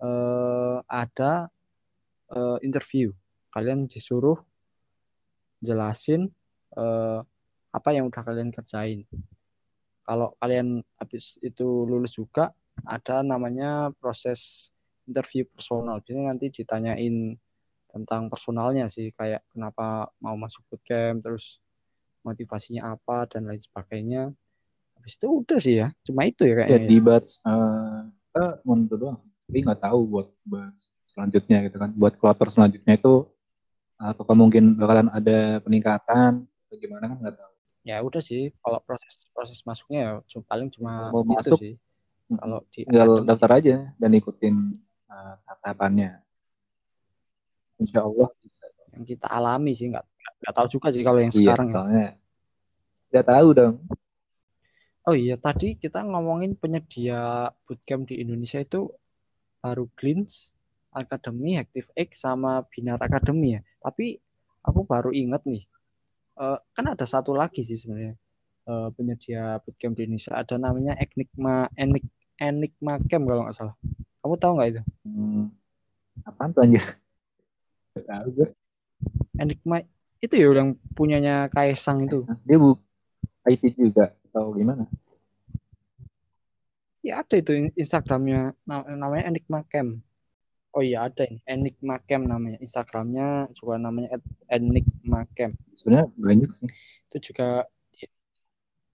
uh, 0.00 0.80
ada 0.88 1.52
uh, 2.32 2.58
interview. 2.64 3.12
Kalian 3.52 3.86
disuruh 3.86 4.40
jelasin 5.60 6.32
uh, 6.74 7.20
apa 7.70 7.88
yang 7.92 8.08
udah 8.08 8.22
kalian 8.24 8.50
kerjain. 8.50 9.04
Kalau 10.02 10.34
kalian 10.40 10.82
habis 10.98 11.38
itu 11.44 11.86
lulus 11.86 12.16
juga 12.18 12.50
ada 12.88 13.20
namanya 13.20 13.92
proses 14.00 14.72
interview 15.04 15.44
personal. 15.52 16.00
Biasanya 16.00 16.34
nanti 16.34 16.50
ditanyain 16.50 17.36
tentang 17.90 18.30
personalnya 18.30 18.86
sih 18.86 19.10
kayak 19.14 19.42
kenapa 19.50 20.10
mau 20.22 20.38
masuk 20.38 20.62
bootcamp 20.70 21.22
terus 21.26 21.58
motivasinya 22.26 22.94
apa 22.96 23.28
dan 23.30 23.48
lain 23.48 23.60
sebagainya. 23.60 24.22
Habis 24.96 25.16
itu 25.16 25.26
udah 25.28 25.58
sih 25.58 25.74
ya 25.80 25.88
cuma 26.04 26.28
itu 26.28 26.44
ya 26.44 26.54
kayaknya 26.60 26.76
ya, 26.76 26.88
di 26.88 26.98
batch 27.00 27.40
uh, 27.48 28.04
kita 28.12 28.44
mau 28.68 28.76
doang 28.84 29.18
tapi 29.48 29.58
nggak 29.64 29.80
tahu 29.80 30.00
buat 30.06 30.28
batch 30.44 30.80
selanjutnya 31.16 31.58
gitu 31.66 31.76
kan. 31.80 31.90
Buat 31.96 32.14
kloter 32.20 32.48
selanjutnya 32.52 32.94
itu 33.00 33.26
atau 34.00 34.32
mungkin 34.32 34.76
bakalan 34.76 35.12
ada 35.12 35.60
peningkatan 35.60 36.44
atau 36.44 36.76
gimana 36.76 37.12
kan 37.12 37.18
nggak 37.20 37.36
tahu. 37.36 37.52
Ya 37.84 37.96
udah 38.04 38.20
sih 38.20 38.52
kalau 38.60 38.78
proses 38.84 39.28
proses 39.32 39.60
masuknya 39.64 40.00
ya 40.00 40.12
cuma, 40.28 40.44
paling 40.44 40.68
cuma 40.68 40.92
mau 41.08 41.24
itu 41.24 41.32
masuk, 41.32 41.58
sih. 41.60 41.74
kalau 42.36 42.58
di 42.68 42.84
tinggal 42.84 43.24
daftar 43.24 43.50
aja 43.56 43.76
dan 43.96 44.10
ikutin 44.12 44.76
uh, 45.08 45.34
tahapannya 45.64 46.20
Insya 47.80 48.04
Allah 48.04 48.28
bisa. 48.44 48.68
Yang 48.92 49.16
kita 49.16 49.26
alami 49.32 49.72
sih 49.72 49.88
nggak 49.88 50.04
nggak 50.40 50.54
tahu 50.56 50.66
juga 50.72 50.88
sih 50.92 51.02
kalau 51.04 51.20
yang 51.20 51.32
iya, 51.32 51.38
sekarang 51.52 51.68
soalnya 51.72 52.06
ya. 53.12 53.22
tahu 53.22 53.48
dong. 53.52 53.74
Oh 55.08 55.16
iya 55.16 55.36
tadi 55.40 55.74
kita 55.76 56.04
ngomongin 56.04 56.54
penyedia 56.56 57.50
bootcamp 57.64 58.08
di 58.08 58.20
Indonesia 58.20 58.60
itu 58.60 58.92
baru 59.60 59.88
Glins 59.96 60.52
Academy, 60.92 61.60
Active 61.60 61.88
X 61.96 62.24
sama 62.24 62.64
Binar 62.68 63.00
Academy 63.00 63.56
ya. 63.56 63.60
Tapi 63.80 64.20
aku 64.60 64.84
baru 64.84 65.10
inget 65.12 65.40
nih 65.48 65.64
uh, 66.40 66.58
kan 66.72 66.84
ada 66.88 67.04
satu 67.04 67.36
lagi 67.36 67.64
sih 67.64 67.76
sebenarnya 67.76 68.16
uh, 68.68 68.88
penyedia 68.96 69.60
bootcamp 69.64 69.94
di 69.96 70.08
Indonesia. 70.08 70.36
Ada 70.36 70.56
namanya 70.56 70.96
Enigma 70.96 71.68
Enig, 71.76 72.04
Enigma 72.40 73.00
Camp 73.04 73.24
kalau 73.28 73.42
nggak 73.48 73.56
salah. 73.56 73.74
Kamu 74.20 74.36
tahu 74.36 74.52
nggak 74.56 74.68
itu? 74.72 74.82
Hmm, 75.04 75.44
apaan 76.28 76.50
tuh 76.52 76.62
anjir? 76.64 76.84
Tahu 77.96 78.28
gue 78.32 78.48
Enigma 79.40 79.84
itu 80.20 80.34
ya 80.36 80.52
yang 80.52 80.76
punyanya 80.92 81.48
Kaisang 81.48 82.04
itu. 82.04 82.20
Dia 82.44 82.60
bu 82.60 82.76
IT 83.48 83.72
juga 83.72 84.12
atau 84.30 84.52
gimana? 84.52 84.84
Ya 87.00 87.24
ada 87.24 87.40
itu 87.40 87.72
Instagramnya 87.72 88.52
namanya 88.68 89.32
Enigma 89.32 89.64
Cam. 89.72 90.04
Oh 90.76 90.84
iya 90.84 91.08
ada 91.08 91.24
ini 91.24 91.40
Enigma 91.48 91.96
Cam 92.04 92.28
namanya 92.28 92.60
Instagramnya 92.60 93.48
juga 93.56 93.80
namanya 93.80 94.20
Enigma 94.52 95.24
Cam. 95.32 95.56
Sebenarnya 95.72 96.12
banyak 96.20 96.50
sih. 96.52 96.68
Itu 97.08 97.32
juga 97.32 97.64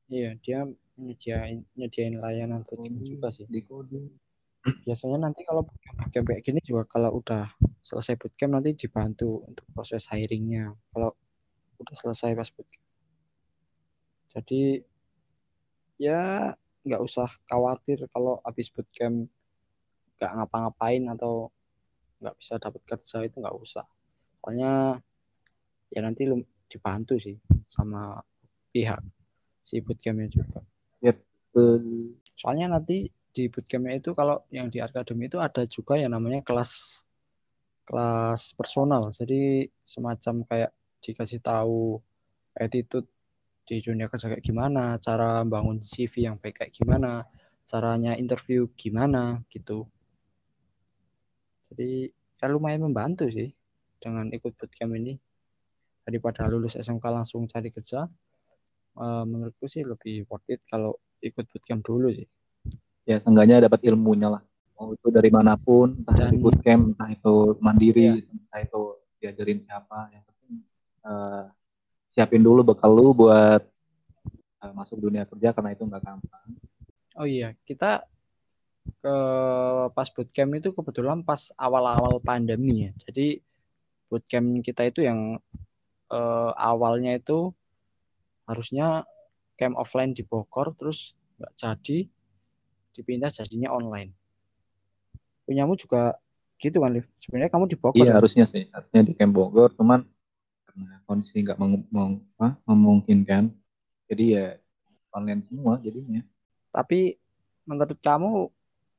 iya 0.06 0.38
dia 0.38 0.62
nyediain 0.95 1.66
nyediain 1.75 2.23
layanan 2.23 2.62
coaching 2.62 3.02
juga 3.02 3.35
sih. 3.35 3.50
Di 3.50 3.66
coding. 3.66 4.06
Biasanya 4.66 5.18
nanti 5.30 5.46
kalau 5.46 5.62
bootcamp 5.66 6.26
kayak 6.26 6.42
gini 6.42 6.61
juga 6.62 6.82
kalau 6.90 7.23
udah 7.23 7.50
selesai 7.82 8.18
bootcamp 8.18 8.58
nanti 8.58 8.75
dibantu 8.75 9.46
untuk 9.46 9.66
proses 9.70 10.06
hiringnya 10.11 10.75
kalau 10.90 11.14
udah 11.78 11.94
selesai 11.94 12.35
pas 12.35 12.50
bootcamp. 12.50 12.85
Jadi 14.37 14.62
ya 15.96 16.52
nggak 16.87 17.02
usah 17.02 17.30
khawatir 17.49 18.04
kalau 18.11 18.42
habis 18.42 18.68
bootcamp 18.70 19.30
nggak 20.18 20.32
ngapa-ngapain 20.32 21.04
atau 21.12 21.52
nggak 22.20 22.37
bisa 22.40 22.58
dapat 22.58 22.82
kerja 22.88 23.23
itu 23.23 23.37
nggak 23.38 23.56
usah. 23.56 23.87
Soalnya 24.42 24.99
ya 25.92 26.00
nanti 26.02 26.26
lu 26.26 26.42
dibantu 26.66 27.14
sih 27.23 27.38
sama 27.70 28.18
pihak 28.75 29.00
si 29.62 29.78
bootcampnya 29.82 30.28
juga. 30.30 30.61
Yep. 31.02 31.18
soalnya 32.37 32.76
nanti 32.76 33.08
di 33.36 33.52
bootcampnya 33.52 34.00
itu 34.00 34.16
kalau 34.16 34.40
yang 34.48 34.72
di 34.72 34.80
akademi 34.80 35.28
itu 35.28 35.36
ada 35.36 35.68
juga 35.68 36.00
yang 36.00 36.16
namanya 36.16 36.40
kelas 36.40 37.04
kelas 37.84 38.56
personal. 38.56 39.12
Jadi 39.12 39.68
semacam 39.84 40.34
kayak 40.48 40.72
dikasih 41.04 41.44
tahu 41.44 42.00
attitude 42.56 43.04
di 43.68 43.84
dunia 43.84 44.08
kerja 44.08 44.32
kayak 44.32 44.40
gimana 44.40 44.96
cara 44.96 45.44
bangun 45.44 45.84
CV 45.84 46.32
yang 46.32 46.40
baik 46.40 46.64
kayak 46.64 46.72
gimana 46.72 47.28
caranya 47.68 48.16
interview 48.16 48.72
gimana 48.72 49.44
gitu. 49.52 49.84
Jadi 51.68 52.08
ya 52.40 52.46
lumayan 52.48 52.88
membantu 52.88 53.28
sih 53.28 53.52
dengan 54.00 54.32
ikut 54.32 54.56
bootcamp 54.56 54.96
ini. 54.96 55.20
Daripada 56.06 56.46
lulus 56.48 56.78
SMK 56.78 57.04
langsung 57.10 57.50
cari 57.50 57.68
kerja 57.68 58.06
uh, 58.96 59.24
menurutku 59.28 59.66
sih 59.68 59.82
lebih 59.84 60.24
worth 60.30 60.46
it 60.48 60.62
kalau 60.70 60.96
ikut 61.20 61.44
bootcamp 61.50 61.82
dulu 61.84 62.14
sih 62.14 62.24
ya 63.06 63.16
seenggaknya 63.22 63.62
dapat 63.62 63.80
ilmunya 63.86 64.28
lah 64.28 64.42
mau 64.76 64.92
itu 64.92 65.08
dari 65.08 65.30
mana 65.32 65.56
pun 65.56 65.94
entah 65.96 66.12
Dan- 66.12 66.34
dari 66.34 66.36
bootcamp 66.36 66.82
entah 66.92 67.08
itu 67.08 67.34
mandiri 67.62 68.04
Iya. 68.20 68.26
entah 68.26 68.60
itu 68.60 68.80
diajarin 69.16 69.58
siapa 69.64 69.98
yang 70.12 70.25
penting 70.26 70.52
eh, 71.06 71.44
siapin 72.12 72.42
dulu 72.42 72.60
bekal 72.66 72.92
lu 72.92 73.14
buat 73.14 73.62
eh, 74.60 74.72
masuk 74.75 74.98
dunia 74.98 75.25
kerja 75.25 75.54
karena 75.54 75.72
itu 75.72 75.86
nggak 75.86 76.02
gampang 76.02 76.48
Oh 77.16 77.25
iya, 77.25 77.56
kita 77.64 78.04
ke 79.00 79.16
pas 79.96 80.08
bootcamp 80.12 80.52
itu 80.52 80.68
kebetulan 80.76 81.25
pas 81.25 81.48
awal-awal 81.56 82.20
pandemi 82.20 82.84
ya. 82.84 82.92
Jadi 83.08 83.40
bootcamp 84.12 84.60
kita 84.60 84.84
itu 84.84 85.00
yang 85.00 85.40
eh, 86.12 86.50
awalnya 86.52 87.16
itu 87.16 87.56
harusnya 88.44 89.08
camp 89.56 89.80
offline 89.80 90.12
di 90.12 90.28
Bogor, 90.28 90.76
terus 90.76 91.16
nggak 91.40 91.52
jadi, 91.56 91.98
dipindah 92.96 93.28
jadinya 93.28 93.68
online. 93.76 94.10
Punyamu 95.46 95.76
juga 95.78 96.16
gitu 96.58 96.80
kan, 96.80 96.90
Liv? 96.96 97.04
Sebenarnya 97.20 97.52
kamu 97.52 97.64
di 97.68 97.76
Bogor. 97.76 98.00
iya 98.00 98.10
ya? 98.10 98.16
harusnya 98.18 98.44
sih 98.48 98.62
harusnya 98.72 99.00
di 99.04 99.12
camp 99.12 99.32
Bogor 99.36 99.70
cuman 99.76 100.00
karena 100.66 101.00
kondisi 101.04 101.44
nggak 101.44 101.58
meng- 101.60 101.88
meng- 101.92 102.20
apa, 102.36 102.56
memungkinkan 102.66 103.52
jadi 104.08 104.24
ya 104.24 104.46
online 105.12 105.44
semua 105.46 105.78
jadinya 105.80 106.24
Tapi 106.72 107.16
menurut 107.64 107.96
kamu 108.00 108.30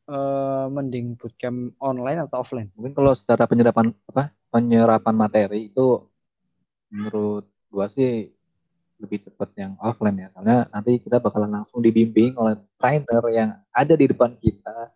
eh, 0.08 0.66
mending 0.72 1.20
bootcamp 1.20 1.76
online 1.84 2.20
atau 2.26 2.42
offline? 2.42 2.70
mungkin 2.74 2.94
kalau 2.96 3.12
secara 3.14 3.44
penyerapan 3.46 3.92
apa 4.10 4.32
penyerapan 4.54 5.16
materi 5.18 5.68
itu 5.70 6.08
menurut 6.94 7.44
gua 7.68 7.92
sih 7.92 8.32
lebih 8.98 9.30
cepat 9.30 9.50
yang 9.58 9.74
offline 9.78 10.18
ya. 10.18 10.28
Soalnya 10.34 10.66
nanti 10.74 10.98
kita 10.98 11.22
bakalan 11.22 11.62
langsung 11.62 11.80
dibimbing 11.82 12.34
oleh 12.34 12.58
trainer 12.82 13.24
yang 13.30 13.50
ada 13.70 13.94
di 13.94 14.06
depan 14.10 14.34
kita 14.42 14.90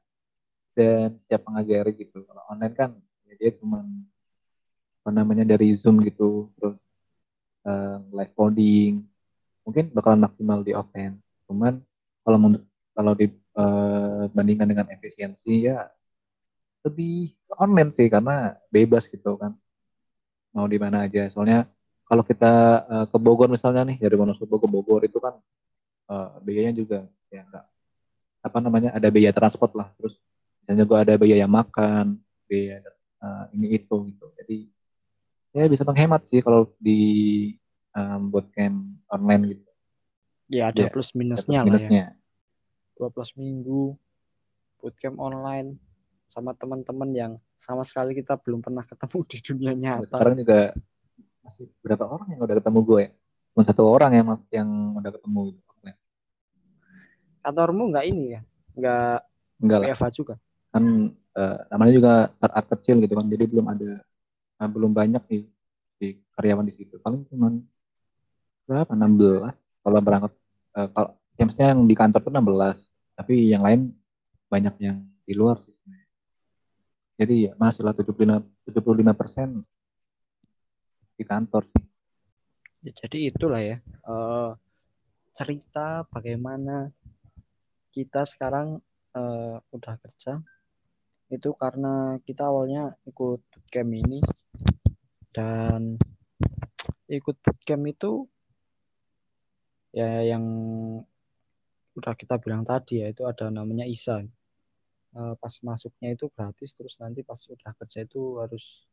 dan 0.73 1.17
siap 1.21 1.45
mengajari 1.45 1.93
gitu. 1.93 2.25
Kalau 2.25 2.43
online 2.49 2.75
kan 2.75 2.89
ya 3.29 3.33
dia 3.37 3.51
cuma 3.57 3.85
apa 5.01 5.09
namanya 5.09 5.45
dari 5.45 5.73
zoom 5.77 6.01
gitu 6.05 6.49
terus 6.57 6.77
eh, 7.65 7.97
live 8.09 8.33
coding. 8.33 9.05
Mungkin 9.61 9.93
bakalan 9.93 10.25
maksimal 10.25 10.65
di 10.65 10.73
offline. 10.73 11.21
Cuman 11.45 11.77
kalau 12.25 12.37
kalau 12.97 13.13
dibandingkan 13.13 14.67
dengan 14.67 14.87
efisiensi 14.89 15.69
ya 15.69 15.89
lebih 16.81 17.37
online 17.61 17.93
sih 17.93 18.09
karena 18.09 18.57
bebas 18.73 19.05
gitu 19.05 19.37
kan. 19.37 19.53
Mau 20.51 20.65
di 20.65 20.81
mana 20.81 21.05
aja. 21.05 21.29
Soalnya 21.29 21.69
kalau 22.11 22.23
kita 22.27 22.51
eh, 22.91 23.05
ke 23.07 23.17
Bogor 23.23 23.47
misalnya 23.47 23.87
nih 23.87 23.95
dari 24.03 24.19
Wonosobo 24.19 24.59
ke 24.59 24.67
Bogor 24.67 24.99
itu 25.07 25.15
kan 25.23 25.39
eh, 26.11 26.29
biayanya 26.43 26.75
juga 26.75 27.07
ya 27.31 27.47
enggak 27.47 27.63
apa 28.43 28.57
namanya 28.59 28.91
ada 28.91 29.07
biaya 29.07 29.31
transport 29.31 29.71
lah 29.79 29.87
terus 29.95 30.19
dan 30.67 30.75
juga 30.75 31.07
ada 31.07 31.15
biaya 31.15 31.47
makan 31.47 32.19
biaya 32.51 32.83
eh, 33.23 33.43
ini 33.55 33.79
itu 33.79 33.95
gitu 34.11 34.27
jadi 34.43 34.57
ya 35.55 35.63
bisa 35.71 35.87
menghemat 35.87 36.27
sih 36.27 36.43
kalau 36.43 36.67
di 36.75 36.99
em, 37.95 38.21
bootcamp 38.27 38.75
online 39.07 39.55
gitu 39.55 39.63
Ya 40.51 40.67
ada 40.67 40.83
Ya, 40.83 40.91
plus 40.91 41.15
Ada 41.15 41.19
minusnya 41.23 41.47
lah 41.47 41.63
ya. 41.63 41.67
minusnya 41.71 42.03
12 42.99 43.39
minggu 43.39 43.95
bootcamp 44.83 45.15
online 45.15 45.79
sama 46.27 46.51
teman-teman 46.55 47.09
yang 47.15 47.33
sama 47.55 47.87
sekali 47.87 48.15
kita 48.15 48.35
belum 48.39 48.59
pernah 48.59 48.83
ketemu 48.83 49.17
di 49.27 49.37
dunia 49.43 49.73
nyata. 49.75 50.11
sekarang 50.11 50.35
juga 50.39 50.59
masih 51.41 51.65
berapa 51.81 52.05
orang 52.05 52.27
yang 52.33 52.41
udah 52.45 52.55
ketemu 52.57 52.79
gue 52.85 52.99
ya? 53.01 53.11
Cuma 53.51 53.63
satu 53.67 53.83
orang 53.83 54.11
yang 54.15 54.25
yang 54.53 54.69
udah 54.97 55.11
ketemu 55.11 55.41
gitu. 55.53 55.59
Kantormu 57.41 57.83
nggak 57.89 58.05
ini 58.05 58.25
ya? 58.37 58.41
Nggak 58.77 59.17
enggak 59.61 59.77
lah. 59.81 59.87
WFH 59.93 60.07
juga? 60.13 60.35
kan 60.71 60.83
eh, 61.11 61.57
namanya 61.67 61.91
juga 61.91 62.13
startup 62.39 62.65
kecil 62.79 63.03
gitu 63.03 63.11
kan 63.11 63.27
jadi 63.27 63.43
belum 63.43 63.67
ada 63.67 63.91
eh, 64.63 64.69
belum 64.71 64.95
banyak 64.95 65.19
nih 65.27 65.43
di 65.99 66.07
karyawan 66.31 66.63
di 66.71 66.73
situ. 66.79 66.95
Paling 67.03 67.27
cuma 67.27 67.51
berapa? 68.63 68.87
16 68.95 69.51
kalau 69.83 69.99
berangkat 69.99 70.31
eh, 70.79 70.87
kalau 70.95 71.09
ya 71.35 71.43
maksudnya 71.43 71.67
yang 71.75 71.81
di 71.83 71.95
kantor 71.97 72.19
tuh 72.23 72.31
16 72.31 72.79
tapi 73.19 73.33
yang 73.51 73.63
lain 73.65 73.91
banyak 74.47 74.75
yang 74.79 75.03
di 75.27 75.33
luar 75.35 75.59
jadi 77.21 77.35
ya 77.49 77.51
masih 77.53 77.85
lah 77.85 77.93
75 77.93 78.41
75 78.65 79.13
persen 79.13 79.61
di 81.21 81.25
kantor 81.29 81.69
Ya, 82.81 82.89
jadi 83.05 83.29
itulah 83.29 83.61
ya 83.61 83.77
eh, 83.85 84.51
cerita 85.37 86.01
bagaimana 86.09 86.89
kita 87.93 88.25
sekarang 88.25 88.81
eh, 89.13 89.57
udah 89.61 89.95
kerja. 90.01 90.41
Itu 91.29 91.53
karena 91.53 92.17
kita 92.25 92.49
awalnya 92.49 92.89
ikut 93.05 93.39
bootcamp 93.53 93.93
ini. 93.93 94.19
Dan 95.29 96.01
ikut 97.05 97.37
bootcamp 97.37 97.85
itu 97.85 98.25
ya 99.93 100.25
yang 100.25 100.43
udah 101.93 102.13
kita 102.17 102.41
bilang 102.41 102.65
tadi 102.65 103.05
ya 103.05 103.13
itu 103.13 103.29
ada 103.29 103.53
namanya 103.53 103.85
ISA. 103.85 104.25
Eh, 105.11 105.33
pas 105.37 105.53
masuknya 105.61 106.17
itu 106.17 106.33
gratis 106.33 106.73
terus 106.73 106.97
nanti 106.97 107.21
pas 107.21 107.37
udah 107.45 107.77
kerja 107.77 108.09
itu 108.09 108.41
harus 108.41 108.89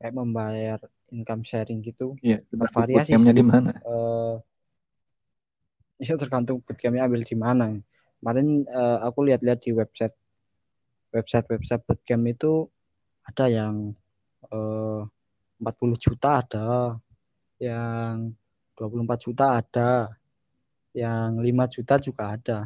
kayak 0.00 0.14
membayar 0.14 0.80
income 1.12 1.42
sharing 1.46 1.80
gitu 1.84 2.16
Iya, 2.20 2.42
coba 2.50 2.68
Bervariasi 2.68 3.14
bootcampnya 3.14 3.34
di 3.34 3.44
mana? 3.44 3.70
eh 3.72 4.36
ya 6.06 6.14
tergantung 6.20 6.60
bootcampnya 6.60 7.08
ambil 7.08 7.22
di 7.24 7.36
mana. 7.36 7.66
Kemarin 8.20 8.64
eh, 8.68 8.98
aku 9.04 9.18
lihat-lihat 9.28 9.60
di 9.64 9.70
website 9.72 10.14
website 11.14 11.46
website 11.48 11.82
bootcamp 11.86 12.24
itu 12.28 12.68
ada 13.24 13.46
yang 13.48 13.96
eh 14.52 15.02
40 15.56 15.96
juta 15.96 16.44
ada, 16.44 17.00
yang 17.56 18.36
24 18.76 19.24
juta 19.24 19.46
ada, 19.56 20.12
yang 20.92 21.40
5 21.40 21.64
juta 21.64 21.96
juga 21.96 22.36
ada. 22.36 22.58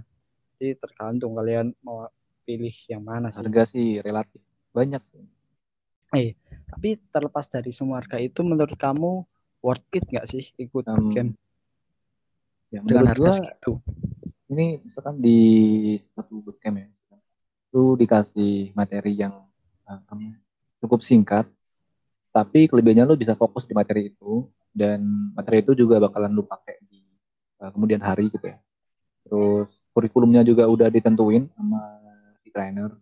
Jadi 0.59 0.75
tergantung 0.83 1.39
kalian 1.39 1.71
mau 1.87 2.11
pilih 2.43 2.75
yang 2.91 3.07
mana 3.07 3.31
sih. 3.31 3.39
Harga 3.39 3.63
sih 3.71 4.03
relatif 4.03 4.43
banyak. 4.75 5.03
Tapi 6.71 6.97
terlepas 7.11 7.47
dari 7.51 7.71
semua 7.75 7.99
harga 8.01 8.17
itu 8.23 8.41
menurut 8.47 8.79
kamu 8.79 9.27
worth 9.61 9.85
it 9.93 10.05
nggak 10.07 10.27
sih 10.31 10.45
ikut 10.57 10.85
Em, 10.87 10.95
bootcamp 10.97 11.31
Ya, 12.71 12.81
dengan 12.87 13.11
harga 13.11 13.35
segitu? 13.35 13.73
ini 14.47 14.79
misalkan 14.87 15.19
di 15.19 15.39
satu 16.15 16.39
bootcamp 16.43 16.79
ya, 16.79 16.87
lu 17.75 17.95
dikasih 17.99 18.71
materi 18.79 19.15
yang 19.19 19.35
namanya, 20.07 20.39
cukup 20.79 21.03
singkat, 21.03 21.47
tapi 22.31 22.71
kelebihannya 22.71 23.11
lu 23.11 23.19
bisa 23.19 23.35
fokus 23.35 23.67
di 23.67 23.75
materi 23.75 24.15
itu 24.15 24.47
dan 24.71 25.03
materi 25.35 25.67
itu 25.67 25.75
juga 25.75 25.99
bakalan 25.99 26.31
lu 26.31 26.47
pakai 26.47 26.79
di 26.87 27.03
eh, 27.63 27.71
kemudian 27.75 27.99
hari 28.03 28.31
gitu 28.31 28.47
ya. 28.55 28.59
Terus 29.27 29.69
kurikulumnya 29.95 30.47
juga 30.47 30.71
udah 30.71 30.87
ditentuin 30.91 31.51
sama 31.59 31.83
si 32.43 32.55
trainer 32.55 32.95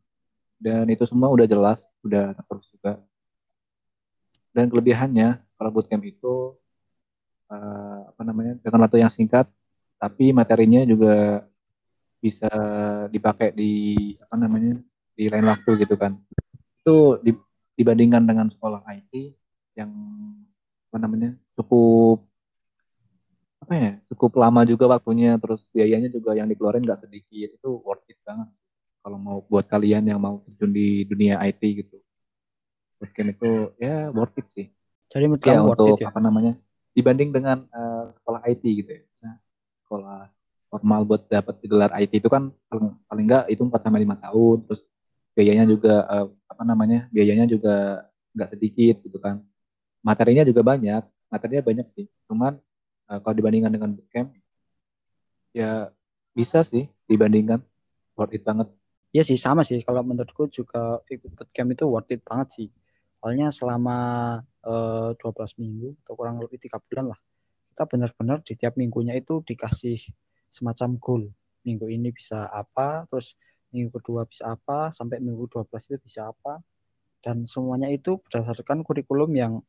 dan 0.61 0.89
itu 0.89 1.05
semua 1.05 1.29
udah 1.29 1.45
jelas, 1.49 1.81
udah 2.05 2.33
terus 2.49 2.67
juga. 2.73 3.01
Dan 4.55 4.67
kelebihannya 4.73 5.29
kalau 5.57 5.71
bootcamp 5.75 6.05
itu 6.05 6.57
eh, 7.53 7.99
apa 8.11 8.23
namanya 8.25 8.53
dengan 8.63 8.81
waktu 8.85 8.99
yang 9.05 9.13
singkat 9.13 9.47
tapi 9.99 10.31
materinya 10.31 10.81
juga 10.87 11.45
bisa 12.19 12.51
dipakai 13.15 13.55
di 13.55 13.71
apa 14.19 14.35
namanya 14.35 14.75
di 15.15 15.25
lain 15.31 15.47
waktu 15.47 15.71
gitu 15.87 15.95
kan. 15.95 16.19
Itu 16.83 17.21
di- 17.23 17.39
dibandingkan 17.79 18.25
dengan 18.27 18.49
sekolah 18.51 18.83
IT 18.89 19.35
yang 19.79 19.91
apa 20.91 20.99
namanya 20.99 21.31
cukup 21.59 22.25
apa 23.63 23.75
ya 23.75 23.91
cukup 24.11 24.33
lama 24.39 24.61
juga 24.71 24.85
waktunya 24.95 25.35
terus 25.43 25.67
biayanya 25.75 26.09
juga 26.17 26.31
yang 26.39 26.49
dikeluarin 26.51 26.83
nggak 26.87 27.03
sedikit. 27.07 27.49
Itu 27.59 27.83
worth 27.87 28.07
it 28.11 28.19
banget 28.27 28.49
kalau 29.03 29.19
mau 29.19 29.39
buat 29.47 29.67
kalian 29.67 30.05
yang 30.11 30.21
mau 30.23 30.43
terjun 30.47 30.71
di 30.75 31.07
dunia 31.07 31.39
IT 31.43 31.63
gitu 31.85 31.99
mungkin 32.99 33.25
itu 33.35 33.51
ya 33.79 34.11
worth 34.11 34.37
it 34.39 34.47
sih. 34.51 34.67
Jadi 35.09 35.25
menurut 35.25 35.43
ya 35.43 35.57
kamu 35.57 35.65
worth 35.65 35.81
untuk 35.81 35.97
it 35.99 36.03
ya? 36.05 36.09
apa 36.11 36.21
namanya 36.21 36.53
dibanding 36.93 37.31
dengan 37.31 37.65
eh, 37.71 38.05
sekolah 38.19 38.41
IT 38.51 38.63
gitu 38.67 38.91
ya. 38.91 39.03
Nah, 39.25 39.35
sekolah 39.87 40.21
formal 40.69 41.01
buat 41.09 41.23
dapat 41.31 41.55
gelar 41.65 41.91
IT 41.97 42.21
itu 42.21 42.29
kan 42.29 42.53
paling 42.69 42.93
paling 43.09 43.25
enggak 43.25 43.45
itu 43.49 43.63
4 43.65 43.81
sampai 43.81 44.05
5 44.05 44.17
tahun 44.21 44.59
terus 44.69 44.83
biayanya 45.33 45.65
juga 45.65 45.95
eh, 46.05 46.27
apa 46.51 46.63
namanya 46.67 47.07
biayanya 47.15 47.47
juga 47.49 48.05
nggak 48.35 48.49
sedikit 48.53 48.97
gitu 49.07 49.19
kan. 49.23 49.41
Materinya 50.03 50.43
juga 50.43 50.61
banyak 50.67 51.03
materinya 51.33 51.63
banyak 51.65 51.87
sih. 51.95 52.07
Cuman 52.29 52.59
eh, 53.09 53.19
kalau 53.23 53.35
dibandingkan 53.37 53.73
dengan 53.73 53.95
bootcamp 53.95 54.35
ya 55.55 55.89
bisa 56.35 56.67
sih 56.67 56.91
dibandingkan. 57.09 57.63
Worth 58.19 58.35
it 58.35 58.43
banget. 58.43 58.67
Iya 59.15 59.23
sih 59.23 59.39
sama 59.39 59.63
sih. 59.63 59.79
Kalau 59.87 60.03
menurutku 60.03 60.51
juga 60.51 60.99
ikut 61.07 61.31
bootcamp 61.39 61.71
itu 61.73 61.85
worth 61.87 62.11
it 62.11 62.21
banget 62.27 62.49
sih. 62.51 62.69
Soalnya 63.19 63.51
selama 63.51 63.99
eh, 64.63 65.11
12 65.19 65.61
minggu 65.63 65.89
atau 66.05 66.15
kurang 66.19 66.39
lebih 66.43 66.59
tiga 66.63 66.79
bulan 66.79 67.15
lah 67.15 67.21
kita 67.79 67.95
benar-benar 67.95 68.43
di 68.43 68.59
tiap 68.59 68.75
minggunya 68.75 69.15
itu 69.15 69.39
dikasih 69.47 70.03
semacam 70.51 70.99
goal. 70.99 71.23
Minggu 71.63 71.87
ini 71.87 72.11
bisa 72.11 72.51
apa, 72.51 73.07
terus 73.07 73.39
minggu 73.71 74.03
kedua 74.03 74.27
bisa 74.27 74.51
apa 74.51 74.91
sampai 74.91 75.23
minggu 75.23 75.47
12 75.47 75.95
itu 75.95 76.03
bisa 76.03 76.27
apa. 76.27 76.59
Dan 77.23 77.47
semuanya 77.47 77.87
itu 77.87 78.19
berdasarkan 78.19 78.83
kurikulum 78.83 79.31
yang 79.31 79.63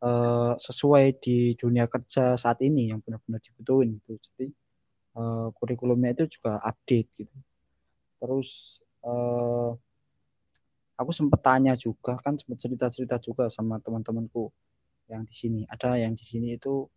uh, 0.00 0.56
sesuai 0.56 1.20
di 1.20 1.52
dunia 1.60 1.84
kerja 1.92 2.40
saat 2.40 2.64
ini 2.64 2.88
yang 2.88 3.04
benar-benar 3.04 3.44
dibutuhin 3.44 4.00
gitu. 4.00 4.16
Jadi 4.16 4.46
uh, 5.20 5.52
kurikulumnya 5.52 6.16
itu 6.16 6.40
juga 6.40 6.56
update 6.64 7.20
gitu. 7.20 7.36
Terus 8.16 8.80
uh, 9.04 9.76
aku 10.96 11.10
sempat 11.12 11.40
tanya 11.44 11.76
juga 11.76 12.16
kan 12.24 12.40
sempat 12.40 12.58
cerita-cerita 12.60 13.20
juga 13.20 13.52
sama 13.52 13.78
teman-temanku 13.80 14.48
yang 15.12 15.22
di 15.22 15.34
sini. 15.34 15.60
Ada 15.68 16.00
yang 16.00 16.16
di 16.16 16.24
sini 16.24 16.56
itu 16.56 16.88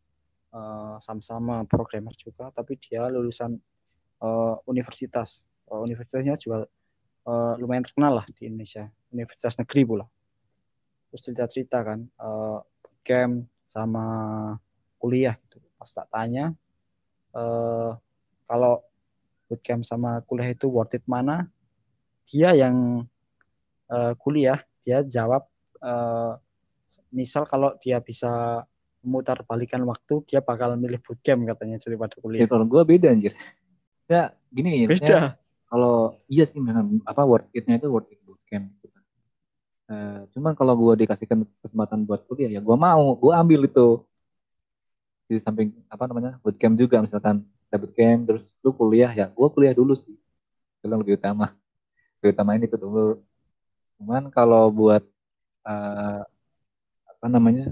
sama-sama 0.97 1.61
programmer 1.69 2.09
juga 2.17 2.49
tapi 2.49 2.73
dia 2.81 3.05
lulusan 3.05 3.53
uh, 4.23 4.57
universitas. 4.65 5.45
Uh, 5.69 5.85
universitasnya 5.85 6.33
juga 6.41 6.65
uh, 7.29 7.53
lumayan 7.61 7.85
terkenal 7.85 8.17
lah 8.21 8.25
di 8.33 8.49
Indonesia. 8.49 8.89
Universitas 9.13 9.57
negeri 9.61 9.81
pula. 9.85 10.05
Terus 11.09 11.21
cerita-cerita 11.25 11.77
kan 11.85 11.99
uh, 12.21 12.59
camp 13.05 13.45
sama 13.69 14.05
kuliah 14.97 15.37
gitu. 15.45 15.61
Pas 15.77 15.89
tak 15.89 16.09
tanya 16.09 16.51
uh, 17.37 17.93
kalau 18.49 18.81
bootcamp 19.49 19.85
sama 19.85 20.21
kuliah 20.25 20.53
itu 20.53 20.65
worth 20.69 20.97
it 20.97 21.05
mana? 21.05 21.45
Dia 22.29 22.53
yang 22.53 23.05
uh, 23.89 24.13
kuliah 24.15 24.61
dia 24.85 25.03
jawab 25.03 25.45
uh, 25.83 26.37
misal 27.13 27.45
kalau 27.45 27.75
dia 27.77 28.01
bisa 28.01 28.63
memutar 28.99 29.39
balikan 29.47 29.79
waktu 29.87 30.23
dia 30.27 30.43
bakal 30.43 30.75
milih 30.75 30.99
bootcamp 30.99 31.47
katanya 31.55 31.77
daripada 31.79 32.15
kuliah. 32.19 32.43
Ya, 32.43 32.49
kalau 32.51 32.65
gue 32.67 32.81
beda 32.83 33.13
anjir. 33.13 33.33
Ya 34.09 34.33
gini 34.51 34.89
beda. 34.89 35.37
Kalau 35.69 36.17
iya 36.25 36.43
sih 36.49 36.57
memang 36.57 36.99
apa 37.05 37.21
worth 37.23 37.47
itnya 37.53 37.77
itu 37.77 37.87
worth 37.87 38.09
it 38.11 38.19
bootcamp 38.25 38.73
gitu 38.75 38.87
kan. 38.89 39.03
Uh, 39.89 40.19
cuman 40.35 40.53
kalau 40.57 40.73
gue 40.75 41.05
dikasihkan 41.05 41.45
kesempatan 41.63 42.03
buat 42.03 42.25
kuliah 42.27 42.49
ya 42.49 42.61
gue 42.61 42.75
mau 42.75 43.15
gue 43.15 43.33
ambil 43.33 43.69
itu. 43.69 44.03
Di 45.29 45.37
samping 45.37 45.71
apa 45.87 46.09
namanya 46.09 46.41
bootcamp 46.41 46.75
juga 46.75 46.99
misalkan 46.99 47.45
ada 47.69 47.77
bootcamp 47.77 48.21
terus 48.27 48.43
lu 48.65 48.73
kuliah 48.75 49.13
ya 49.13 49.31
gue 49.31 49.47
kuliah 49.53 49.71
dulu 49.71 49.95
sih. 49.95 50.17
Itu 50.81 50.91
lebih 50.91 51.15
utama. 51.15 51.55
Lebih 52.19 52.35
utama 52.35 52.51
ini 52.57 52.65
tuh 52.67 52.81
dulu 52.81 53.05
cuman 53.99 54.31
kalau 54.31 54.71
buat 54.71 55.03
uh, 55.67 56.23
apa 57.11 57.25
namanya 57.27 57.67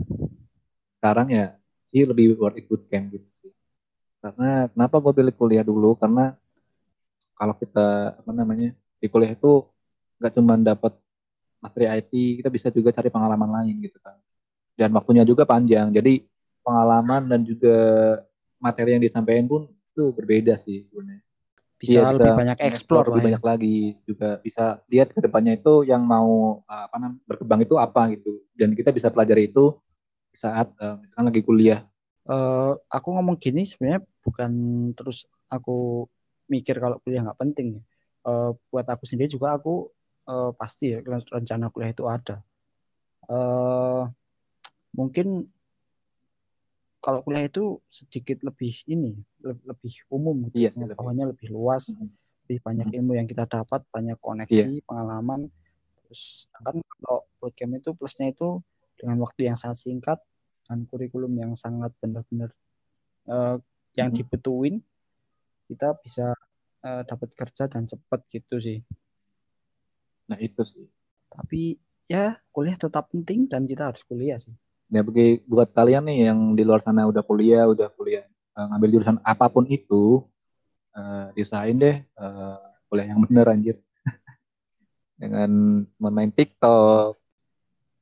sekarang 1.00 1.28
ya 1.32 1.46
sih 1.90 2.04
lebih 2.04 2.36
worth 2.36 2.60
it 2.60 2.68
bootcamp 2.68 3.16
gitu 3.16 3.28
karena 4.28 4.68
kenapa 4.74 4.96
gue 5.00 5.14
pilih 5.14 5.34
kuliah 5.40 5.64
dulu? 5.66 5.94
Karena 5.96 6.34
kalau 7.38 7.54
kita 7.54 8.18
apa 8.18 8.32
namanya 8.34 8.74
di 8.98 9.08
kuliah 9.08 9.32
itu 9.38 9.64
nggak 10.18 10.34
cuma 10.34 10.58
dapat 10.58 10.94
materi 11.62 11.86
IT 12.02 12.12
kita 12.42 12.50
bisa 12.50 12.68
juga 12.74 12.90
cari 12.92 13.10
pengalaman 13.14 13.50
lain 13.62 13.76
gitu 13.86 13.98
kan. 14.02 14.18
Dan 14.78 14.90
waktunya 14.94 15.24
juga 15.24 15.46
panjang. 15.46 15.90
Jadi 15.94 16.26
pengalaman 16.66 17.30
dan 17.30 17.42
juga 17.46 17.78
materi 18.58 18.98
yang 18.98 19.04
disampaikan 19.06 19.46
pun 19.46 19.62
itu 19.70 20.12
berbeda 20.14 20.58
sih 20.60 20.86
sebenarnya 20.90 21.24
bisa, 21.78 22.02
ya, 22.02 22.10
lebih 22.10 22.34
banyak 22.34 22.58
explore 22.62 23.08
lebih 23.10 23.22
ya. 23.22 23.26
banyak 23.32 23.44
lagi. 23.46 23.78
Juga 24.04 24.30
bisa 24.42 24.82
lihat 24.90 25.14
ke 25.14 25.20
depannya 25.22 25.58
itu 25.58 25.86
yang 25.86 26.02
mau 26.04 26.62
apa 26.66 26.96
namanya 26.98 27.22
berkembang 27.30 27.62
itu 27.64 27.76
apa 27.78 28.02
gitu. 28.18 28.42
Dan 28.58 28.74
kita 28.74 28.90
bisa 28.90 29.14
pelajari 29.14 29.50
itu 29.50 29.78
saat 30.34 30.74
uh, 30.82 30.98
misalkan 31.02 31.26
lagi 31.30 31.42
kuliah. 31.46 31.82
Uh, 32.28 32.76
aku 32.92 33.16
ngomong 33.16 33.40
gini 33.40 33.64
sebenarnya 33.64 34.04
bukan 34.20 34.52
terus 34.92 35.30
aku 35.48 36.10
mikir 36.52 36.76
kalau 36.76 37.00
kuliah 37.00 37.24
nggak 37.24 37.40
penting 37.40 37.80
uh, 38.28 38.52
buat 38.68 38.84
aku 38.84 39.08
sendiri 39.08 39.32
juga 39.32 39.56
aku 39.56 39.88
uh, 40.28 40.52
pasti 40.52 40.92
ya 40.92 41.00
rencana 41.08 41.72
kuliah 41.72 41.92
itu 41.96 42.04
ada. 42.06 42.44
Uh, 43.28 44.12
mungkin 44.96 45.48
kalau 47.08 47.24
kuliah 47.24 47.48
itu 47.48 47.80
sedikit 47.88 48.44
lebih 48.44 48.84
ini 48.92 49.16
lebih, 49.40 49.64
lebih 49.64 49.94
umum 50.12 50.52
gitu. 50.52 50.68
Iya, 50.68 50.76
pengetahuannya 50.76 51.32
lebih. 51.32 51.48
lebih 51.48 51.56
luas 51.56 51.88
mm 51.88 51.96
-hmm. 51.96 52.10
lebih 52.44 52.58
banyak 52.68 52.88
ilmu 53.00 53.12
yang 53.16 53.28
kita 53.32 53.48
dapat 53.48 53.88
banyak 53.96 54.20
koneksi 54.20 54.52
yeah. 54.60 54.84
pengalaman 54.84 55.48
terus 56.04 56.52
kan 56.60 56.84
kalau 56.84 57.24
bootcamp 57.40 57.80
itu 57.80 57.96
plusnya 57.96 58.36
itu 58.36 58.60
dengan 59.00 59.24
waktu 59.24 59.48
yang 59.48 59.56
sangat 59.56 59.80
singkat 59.88 60.20
dan 60.68 60.84
kurikulum 60.92 61.32
yang 61.40 61.56
sangat 61.56 61.96
benar-benar 62.04 62.52
uh, 63.32 63.56
yang 63.96 64.12
hmm. 64.12 64.20
dibutuhin 64.20 64.84
kita 65.72 65.96
bisa 66.04 66.36
uh, 66.84 67.02
dapat 67.08 67.32
kerja 67.36 67.68
dan 67.68 67.88
cepat 67.88 68.24
gitu 68.32 68.56
sih. 68.60 68.80
Nah 70.32 70.40
itu 70.40 70.64
sih. 70.64 70.88
Tapi 71.28 71.76
ya 72.08 72.40
kuliah 72.56 72.80
tetap 72.80 73.12
penting 73.12 73.48
dan 73.52 73.68
kita 73.68 73.92
harus 73.92 74.04
kuliah 74.08 74.40
sih. 74.40 74.56
Ya 74.88 75.04
bagi 75.04 75.44
buat 75.44 75.76
kalian 75.76 76.08
nih 76.08 76.32
yang 76.32 76.40
di 76.56 76.64
luar 76.64 76.80
sana 76.80 77.04
udah 77.08 77.24
kuliah, 77.24 77.68
udah 77.68 77.92
kuliah 77.92 78.24
uh, 78.56 78.72
ngambil 78.72 78.90
jurusan 79.00 79.18
apa 79.24 79.52
pun 79.52 79.68
itu, 79.68 80.24
uh, 80.96 81.32
diusahain 81.36 81.76
deh 81.76 82.00
uh, 82.16 82.60
kuliah 82.88 83.08
yang 83.12 83.20
bener 83.28 83.46
anjir. 83.52 83.78
Dengan 85.22 85.84
main 86.00 86.32
TikTok, 86.32 87.20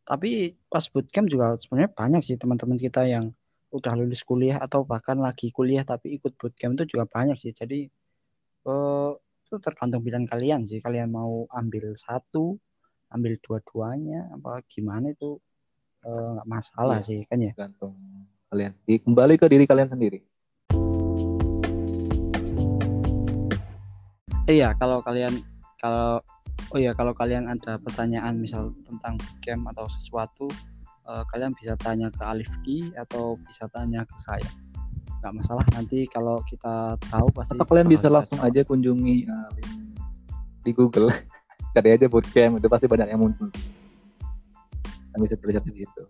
tapi 0.05 0.53
pas 0.69 0.85
bootcamp 0.85 1.25
juga 1.25 1.57
sebenarnya 1.57 1.91
banyak 1.97 2.21
sih 2.21 2.37
teman-teman 2.37 2.77
kita 2.77 3.09
yang 3.09 3.33
udah 3.73 3.93
lulus 3.97 4.21
kuliah 4.21 4.61
atau 4.61 4.85
bahkan 4.85 5.17
lagi 5.17 5.49
kuliah 5.49 5.81
tapi 5.81 6.13
ikut 6.21 6.37
bootcamp 6.37 6.77
itu 6.77 6.95
juga 6.95 7.09
banyak 7.09 7.33
sih. 7.41 7.51
Jadi 7.51 7.89
uh, 8.69 9.17
itu 9.17 9.55
tergantung 9.57 10.05
pilihan 10.05 10.29
kalian 10.29 10.69
sih. 10.69 10.77
Kalian 10.77 11.09
mau 11.09 11.49
ambil 11.49 11.97
satu 11.97 12.61
ambil 13.09 13.33
dua-duanya 13.41 14.29
apa 14.37 14.61
gimana 14.69 15.09
itu. 15.09 15.41
eh, 15.41 15.54
nggak 16.05 16.45
uh, 16.45 16.49
masalah 16.49 17.01
ya, 17.01 17.07
sih 17.07 17.19
kan 17.25 17.41
ya? 17.41 17.51
tergantung 17.57 17.97
kalian 18.53 18.77
kembali 18.85 19.33
ke 19.41 19.45
diri 19.49 19.65
kalian 19.65 19.89
sendiri. 19.89 20.19
Iya 24.45 24.77
kalau 24.77 25.01
kalian 25.01 25.41
kalau 25.81 26.21
oh 26.69 26.79
ya 26.79 26.93
kalau 26.93 27.17
kalian 27.17 27.49
ada 27.49 27.81
pertanyaan 27.81 28.37
misal 28.37 28.69
tentang 28.85 29.17
game 29.41 29.65
atau 29.73 29.89
sesuatu 29.89 30.45
uh, 31.09 31.25
kalian 31.33 31.57
bisa 31.57 31.73
tanya 31.81 32.13
ke 32.13 32.21
Alifki 32.21 32.93
atau 32.93 33.41
bisa 33.41 33.65
tanya 33.73 34.05
ke 34.05 34.15
saya. 34.21 34.49
Nggak 35.25 35.33
masalah 35.41 35.65
nanti 35.73 36.05
kalau 36.05 36.37
kita 36.45 37.01
tahu 37.09 37.27
pasti 37.33 37.57
atau 37.57 37.65
kalian 37.65 37.89
bisa 37.89 38.05
langsung 38.13 38.37
aja 38.45 38.61
kunjungi 38.61 39.25
uh, 39.25 39.49
di 40.61 40.71
Google. 40.71 41.09
Cari 41.75 41.91
aja 41.91 42.07
bootcamp 42.07 42.61
itu 42.61 42.67
pasti 42.71 42.85
banyak 42.87 43.09
yang 43.11 43.19
muncul 43.19 43.51
kalian 45.15 45.25
bisa 45.31 45.37
terlihat 45.39 45.63
di 45.63 45.73
situ 45.87 46.03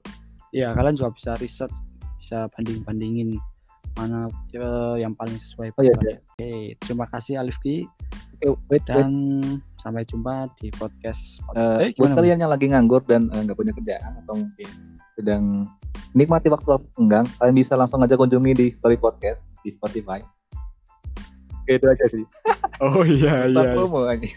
ya 0.50 0.74
kalian 0.74 0.98
juga 0.98 1.14
bisa 1.14 1.32
research 1.38 1.78
bisa 2.18 2.50
banding 2.58 2.82
bandingin 2.82 3.30
mana 3.96 4.28
uh, 4.60 4.98
yang 5.00 5.16
paling 5.16 5.38
sesuai 5.40 5.72
oh, 5.78 5.84
iya, 5.86 5.96
iya. 6.04 6.18
Oke, 6.20 6.76
terima 6.84 7.06
kasih 7.14 7.40
Alifki 7.40 7.88
Oke, 8.36 8.60
wait, 8.68 8.84
dan 8.84 9.40
wait. 9.40 9.64
sampai 9.80 10.04
jumpa 10.04 10.52
di 10.60 10.68
podcast. 10.76 11.40
Uh, 11.56 11.88
eh, 11.88 11.96
buat 11.96 12.12
kalian 12.12 12.44
yang 12.44 12.52
lagi 12.52 12.68
nganggur 12.68 13.00
dan 13.08 13.32
eh, 13.32 13.42
nggak 13.48 13.56
uh, 13.56 13.60
punya 13.64 13.72
kerjaan 13.72 14.12
atau 14.26 14.44
mungkin 14.44 14.70
sedang 15.16 15.44
nikmati 16.12 16.52
waktu 16.52 16.68
waktu 16.68 16.88
senggang, 17.00 17.24
kalian 17.40 17.56
bisa 17.56 17.80
langsung 17.80 18.04
aja 18.04 18.20
kunjungi 18.20 18.52
di 18.52 18.68
Story 18.76 19.00
Podcast 19.00 19.40
di 19.64 19.72
Spotify. 19.72 20.20
Oke, 21.64 21.80
itu 21.80 21.88
aja 21.88 22.06
sih. 22.12 22.26
Oh 22.84 23.08
iya 23.08 23.48
iya. 23.48 23.72
Promo 23.72 24.04
aja. 24.04 24.28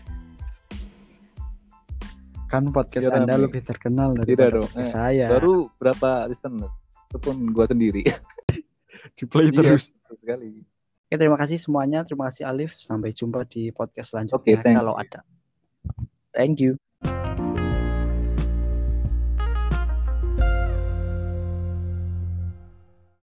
Kan 2.48 2.72
podcast 2.72 3.12
Tidak 3.12 3.14
Anda 3.14 3.36
rame. 3.36 3.44
lebih 3.44 3.60
terkenal 3.60 4.16
dari 4.16 4.32
podcast 4.32 4.80
eh, 4.80 4.88
saya. 4.88 5.26
Baru 5.28 5.68
berapa 5.76 6.24
listener? 6.32 6.72
Itu 7.12 7.20
pun 7.20 7.52
gua 7.52 7.68
sendiri. 7.68 8.02
di 9.16 9.24
play 9.28 9.52
iya, 9.52 9.60
terus. 9.60 9.92
Sekali. 10.08 10.64
Oke, 11.08 11.14
terima 11.20 11.36
kasih 11.36 11.60
semuanya. 11.60 12.08
Terima 12.08 12.32
kasih 12.32 12.48
Alif. 12.48 12.72
Sampai 12.80 13.12
jumpa 13.12 13.44
di 13.44 13.68
podcast 13.68 14.16
selanjutnya 14.16 14.64
okay, 14.64 14.72
kalau 14.72 14.96
you. 14.96 15.04
ada. 15.04 15.20
Thank 16.32 16.64
you. 16.64 16.80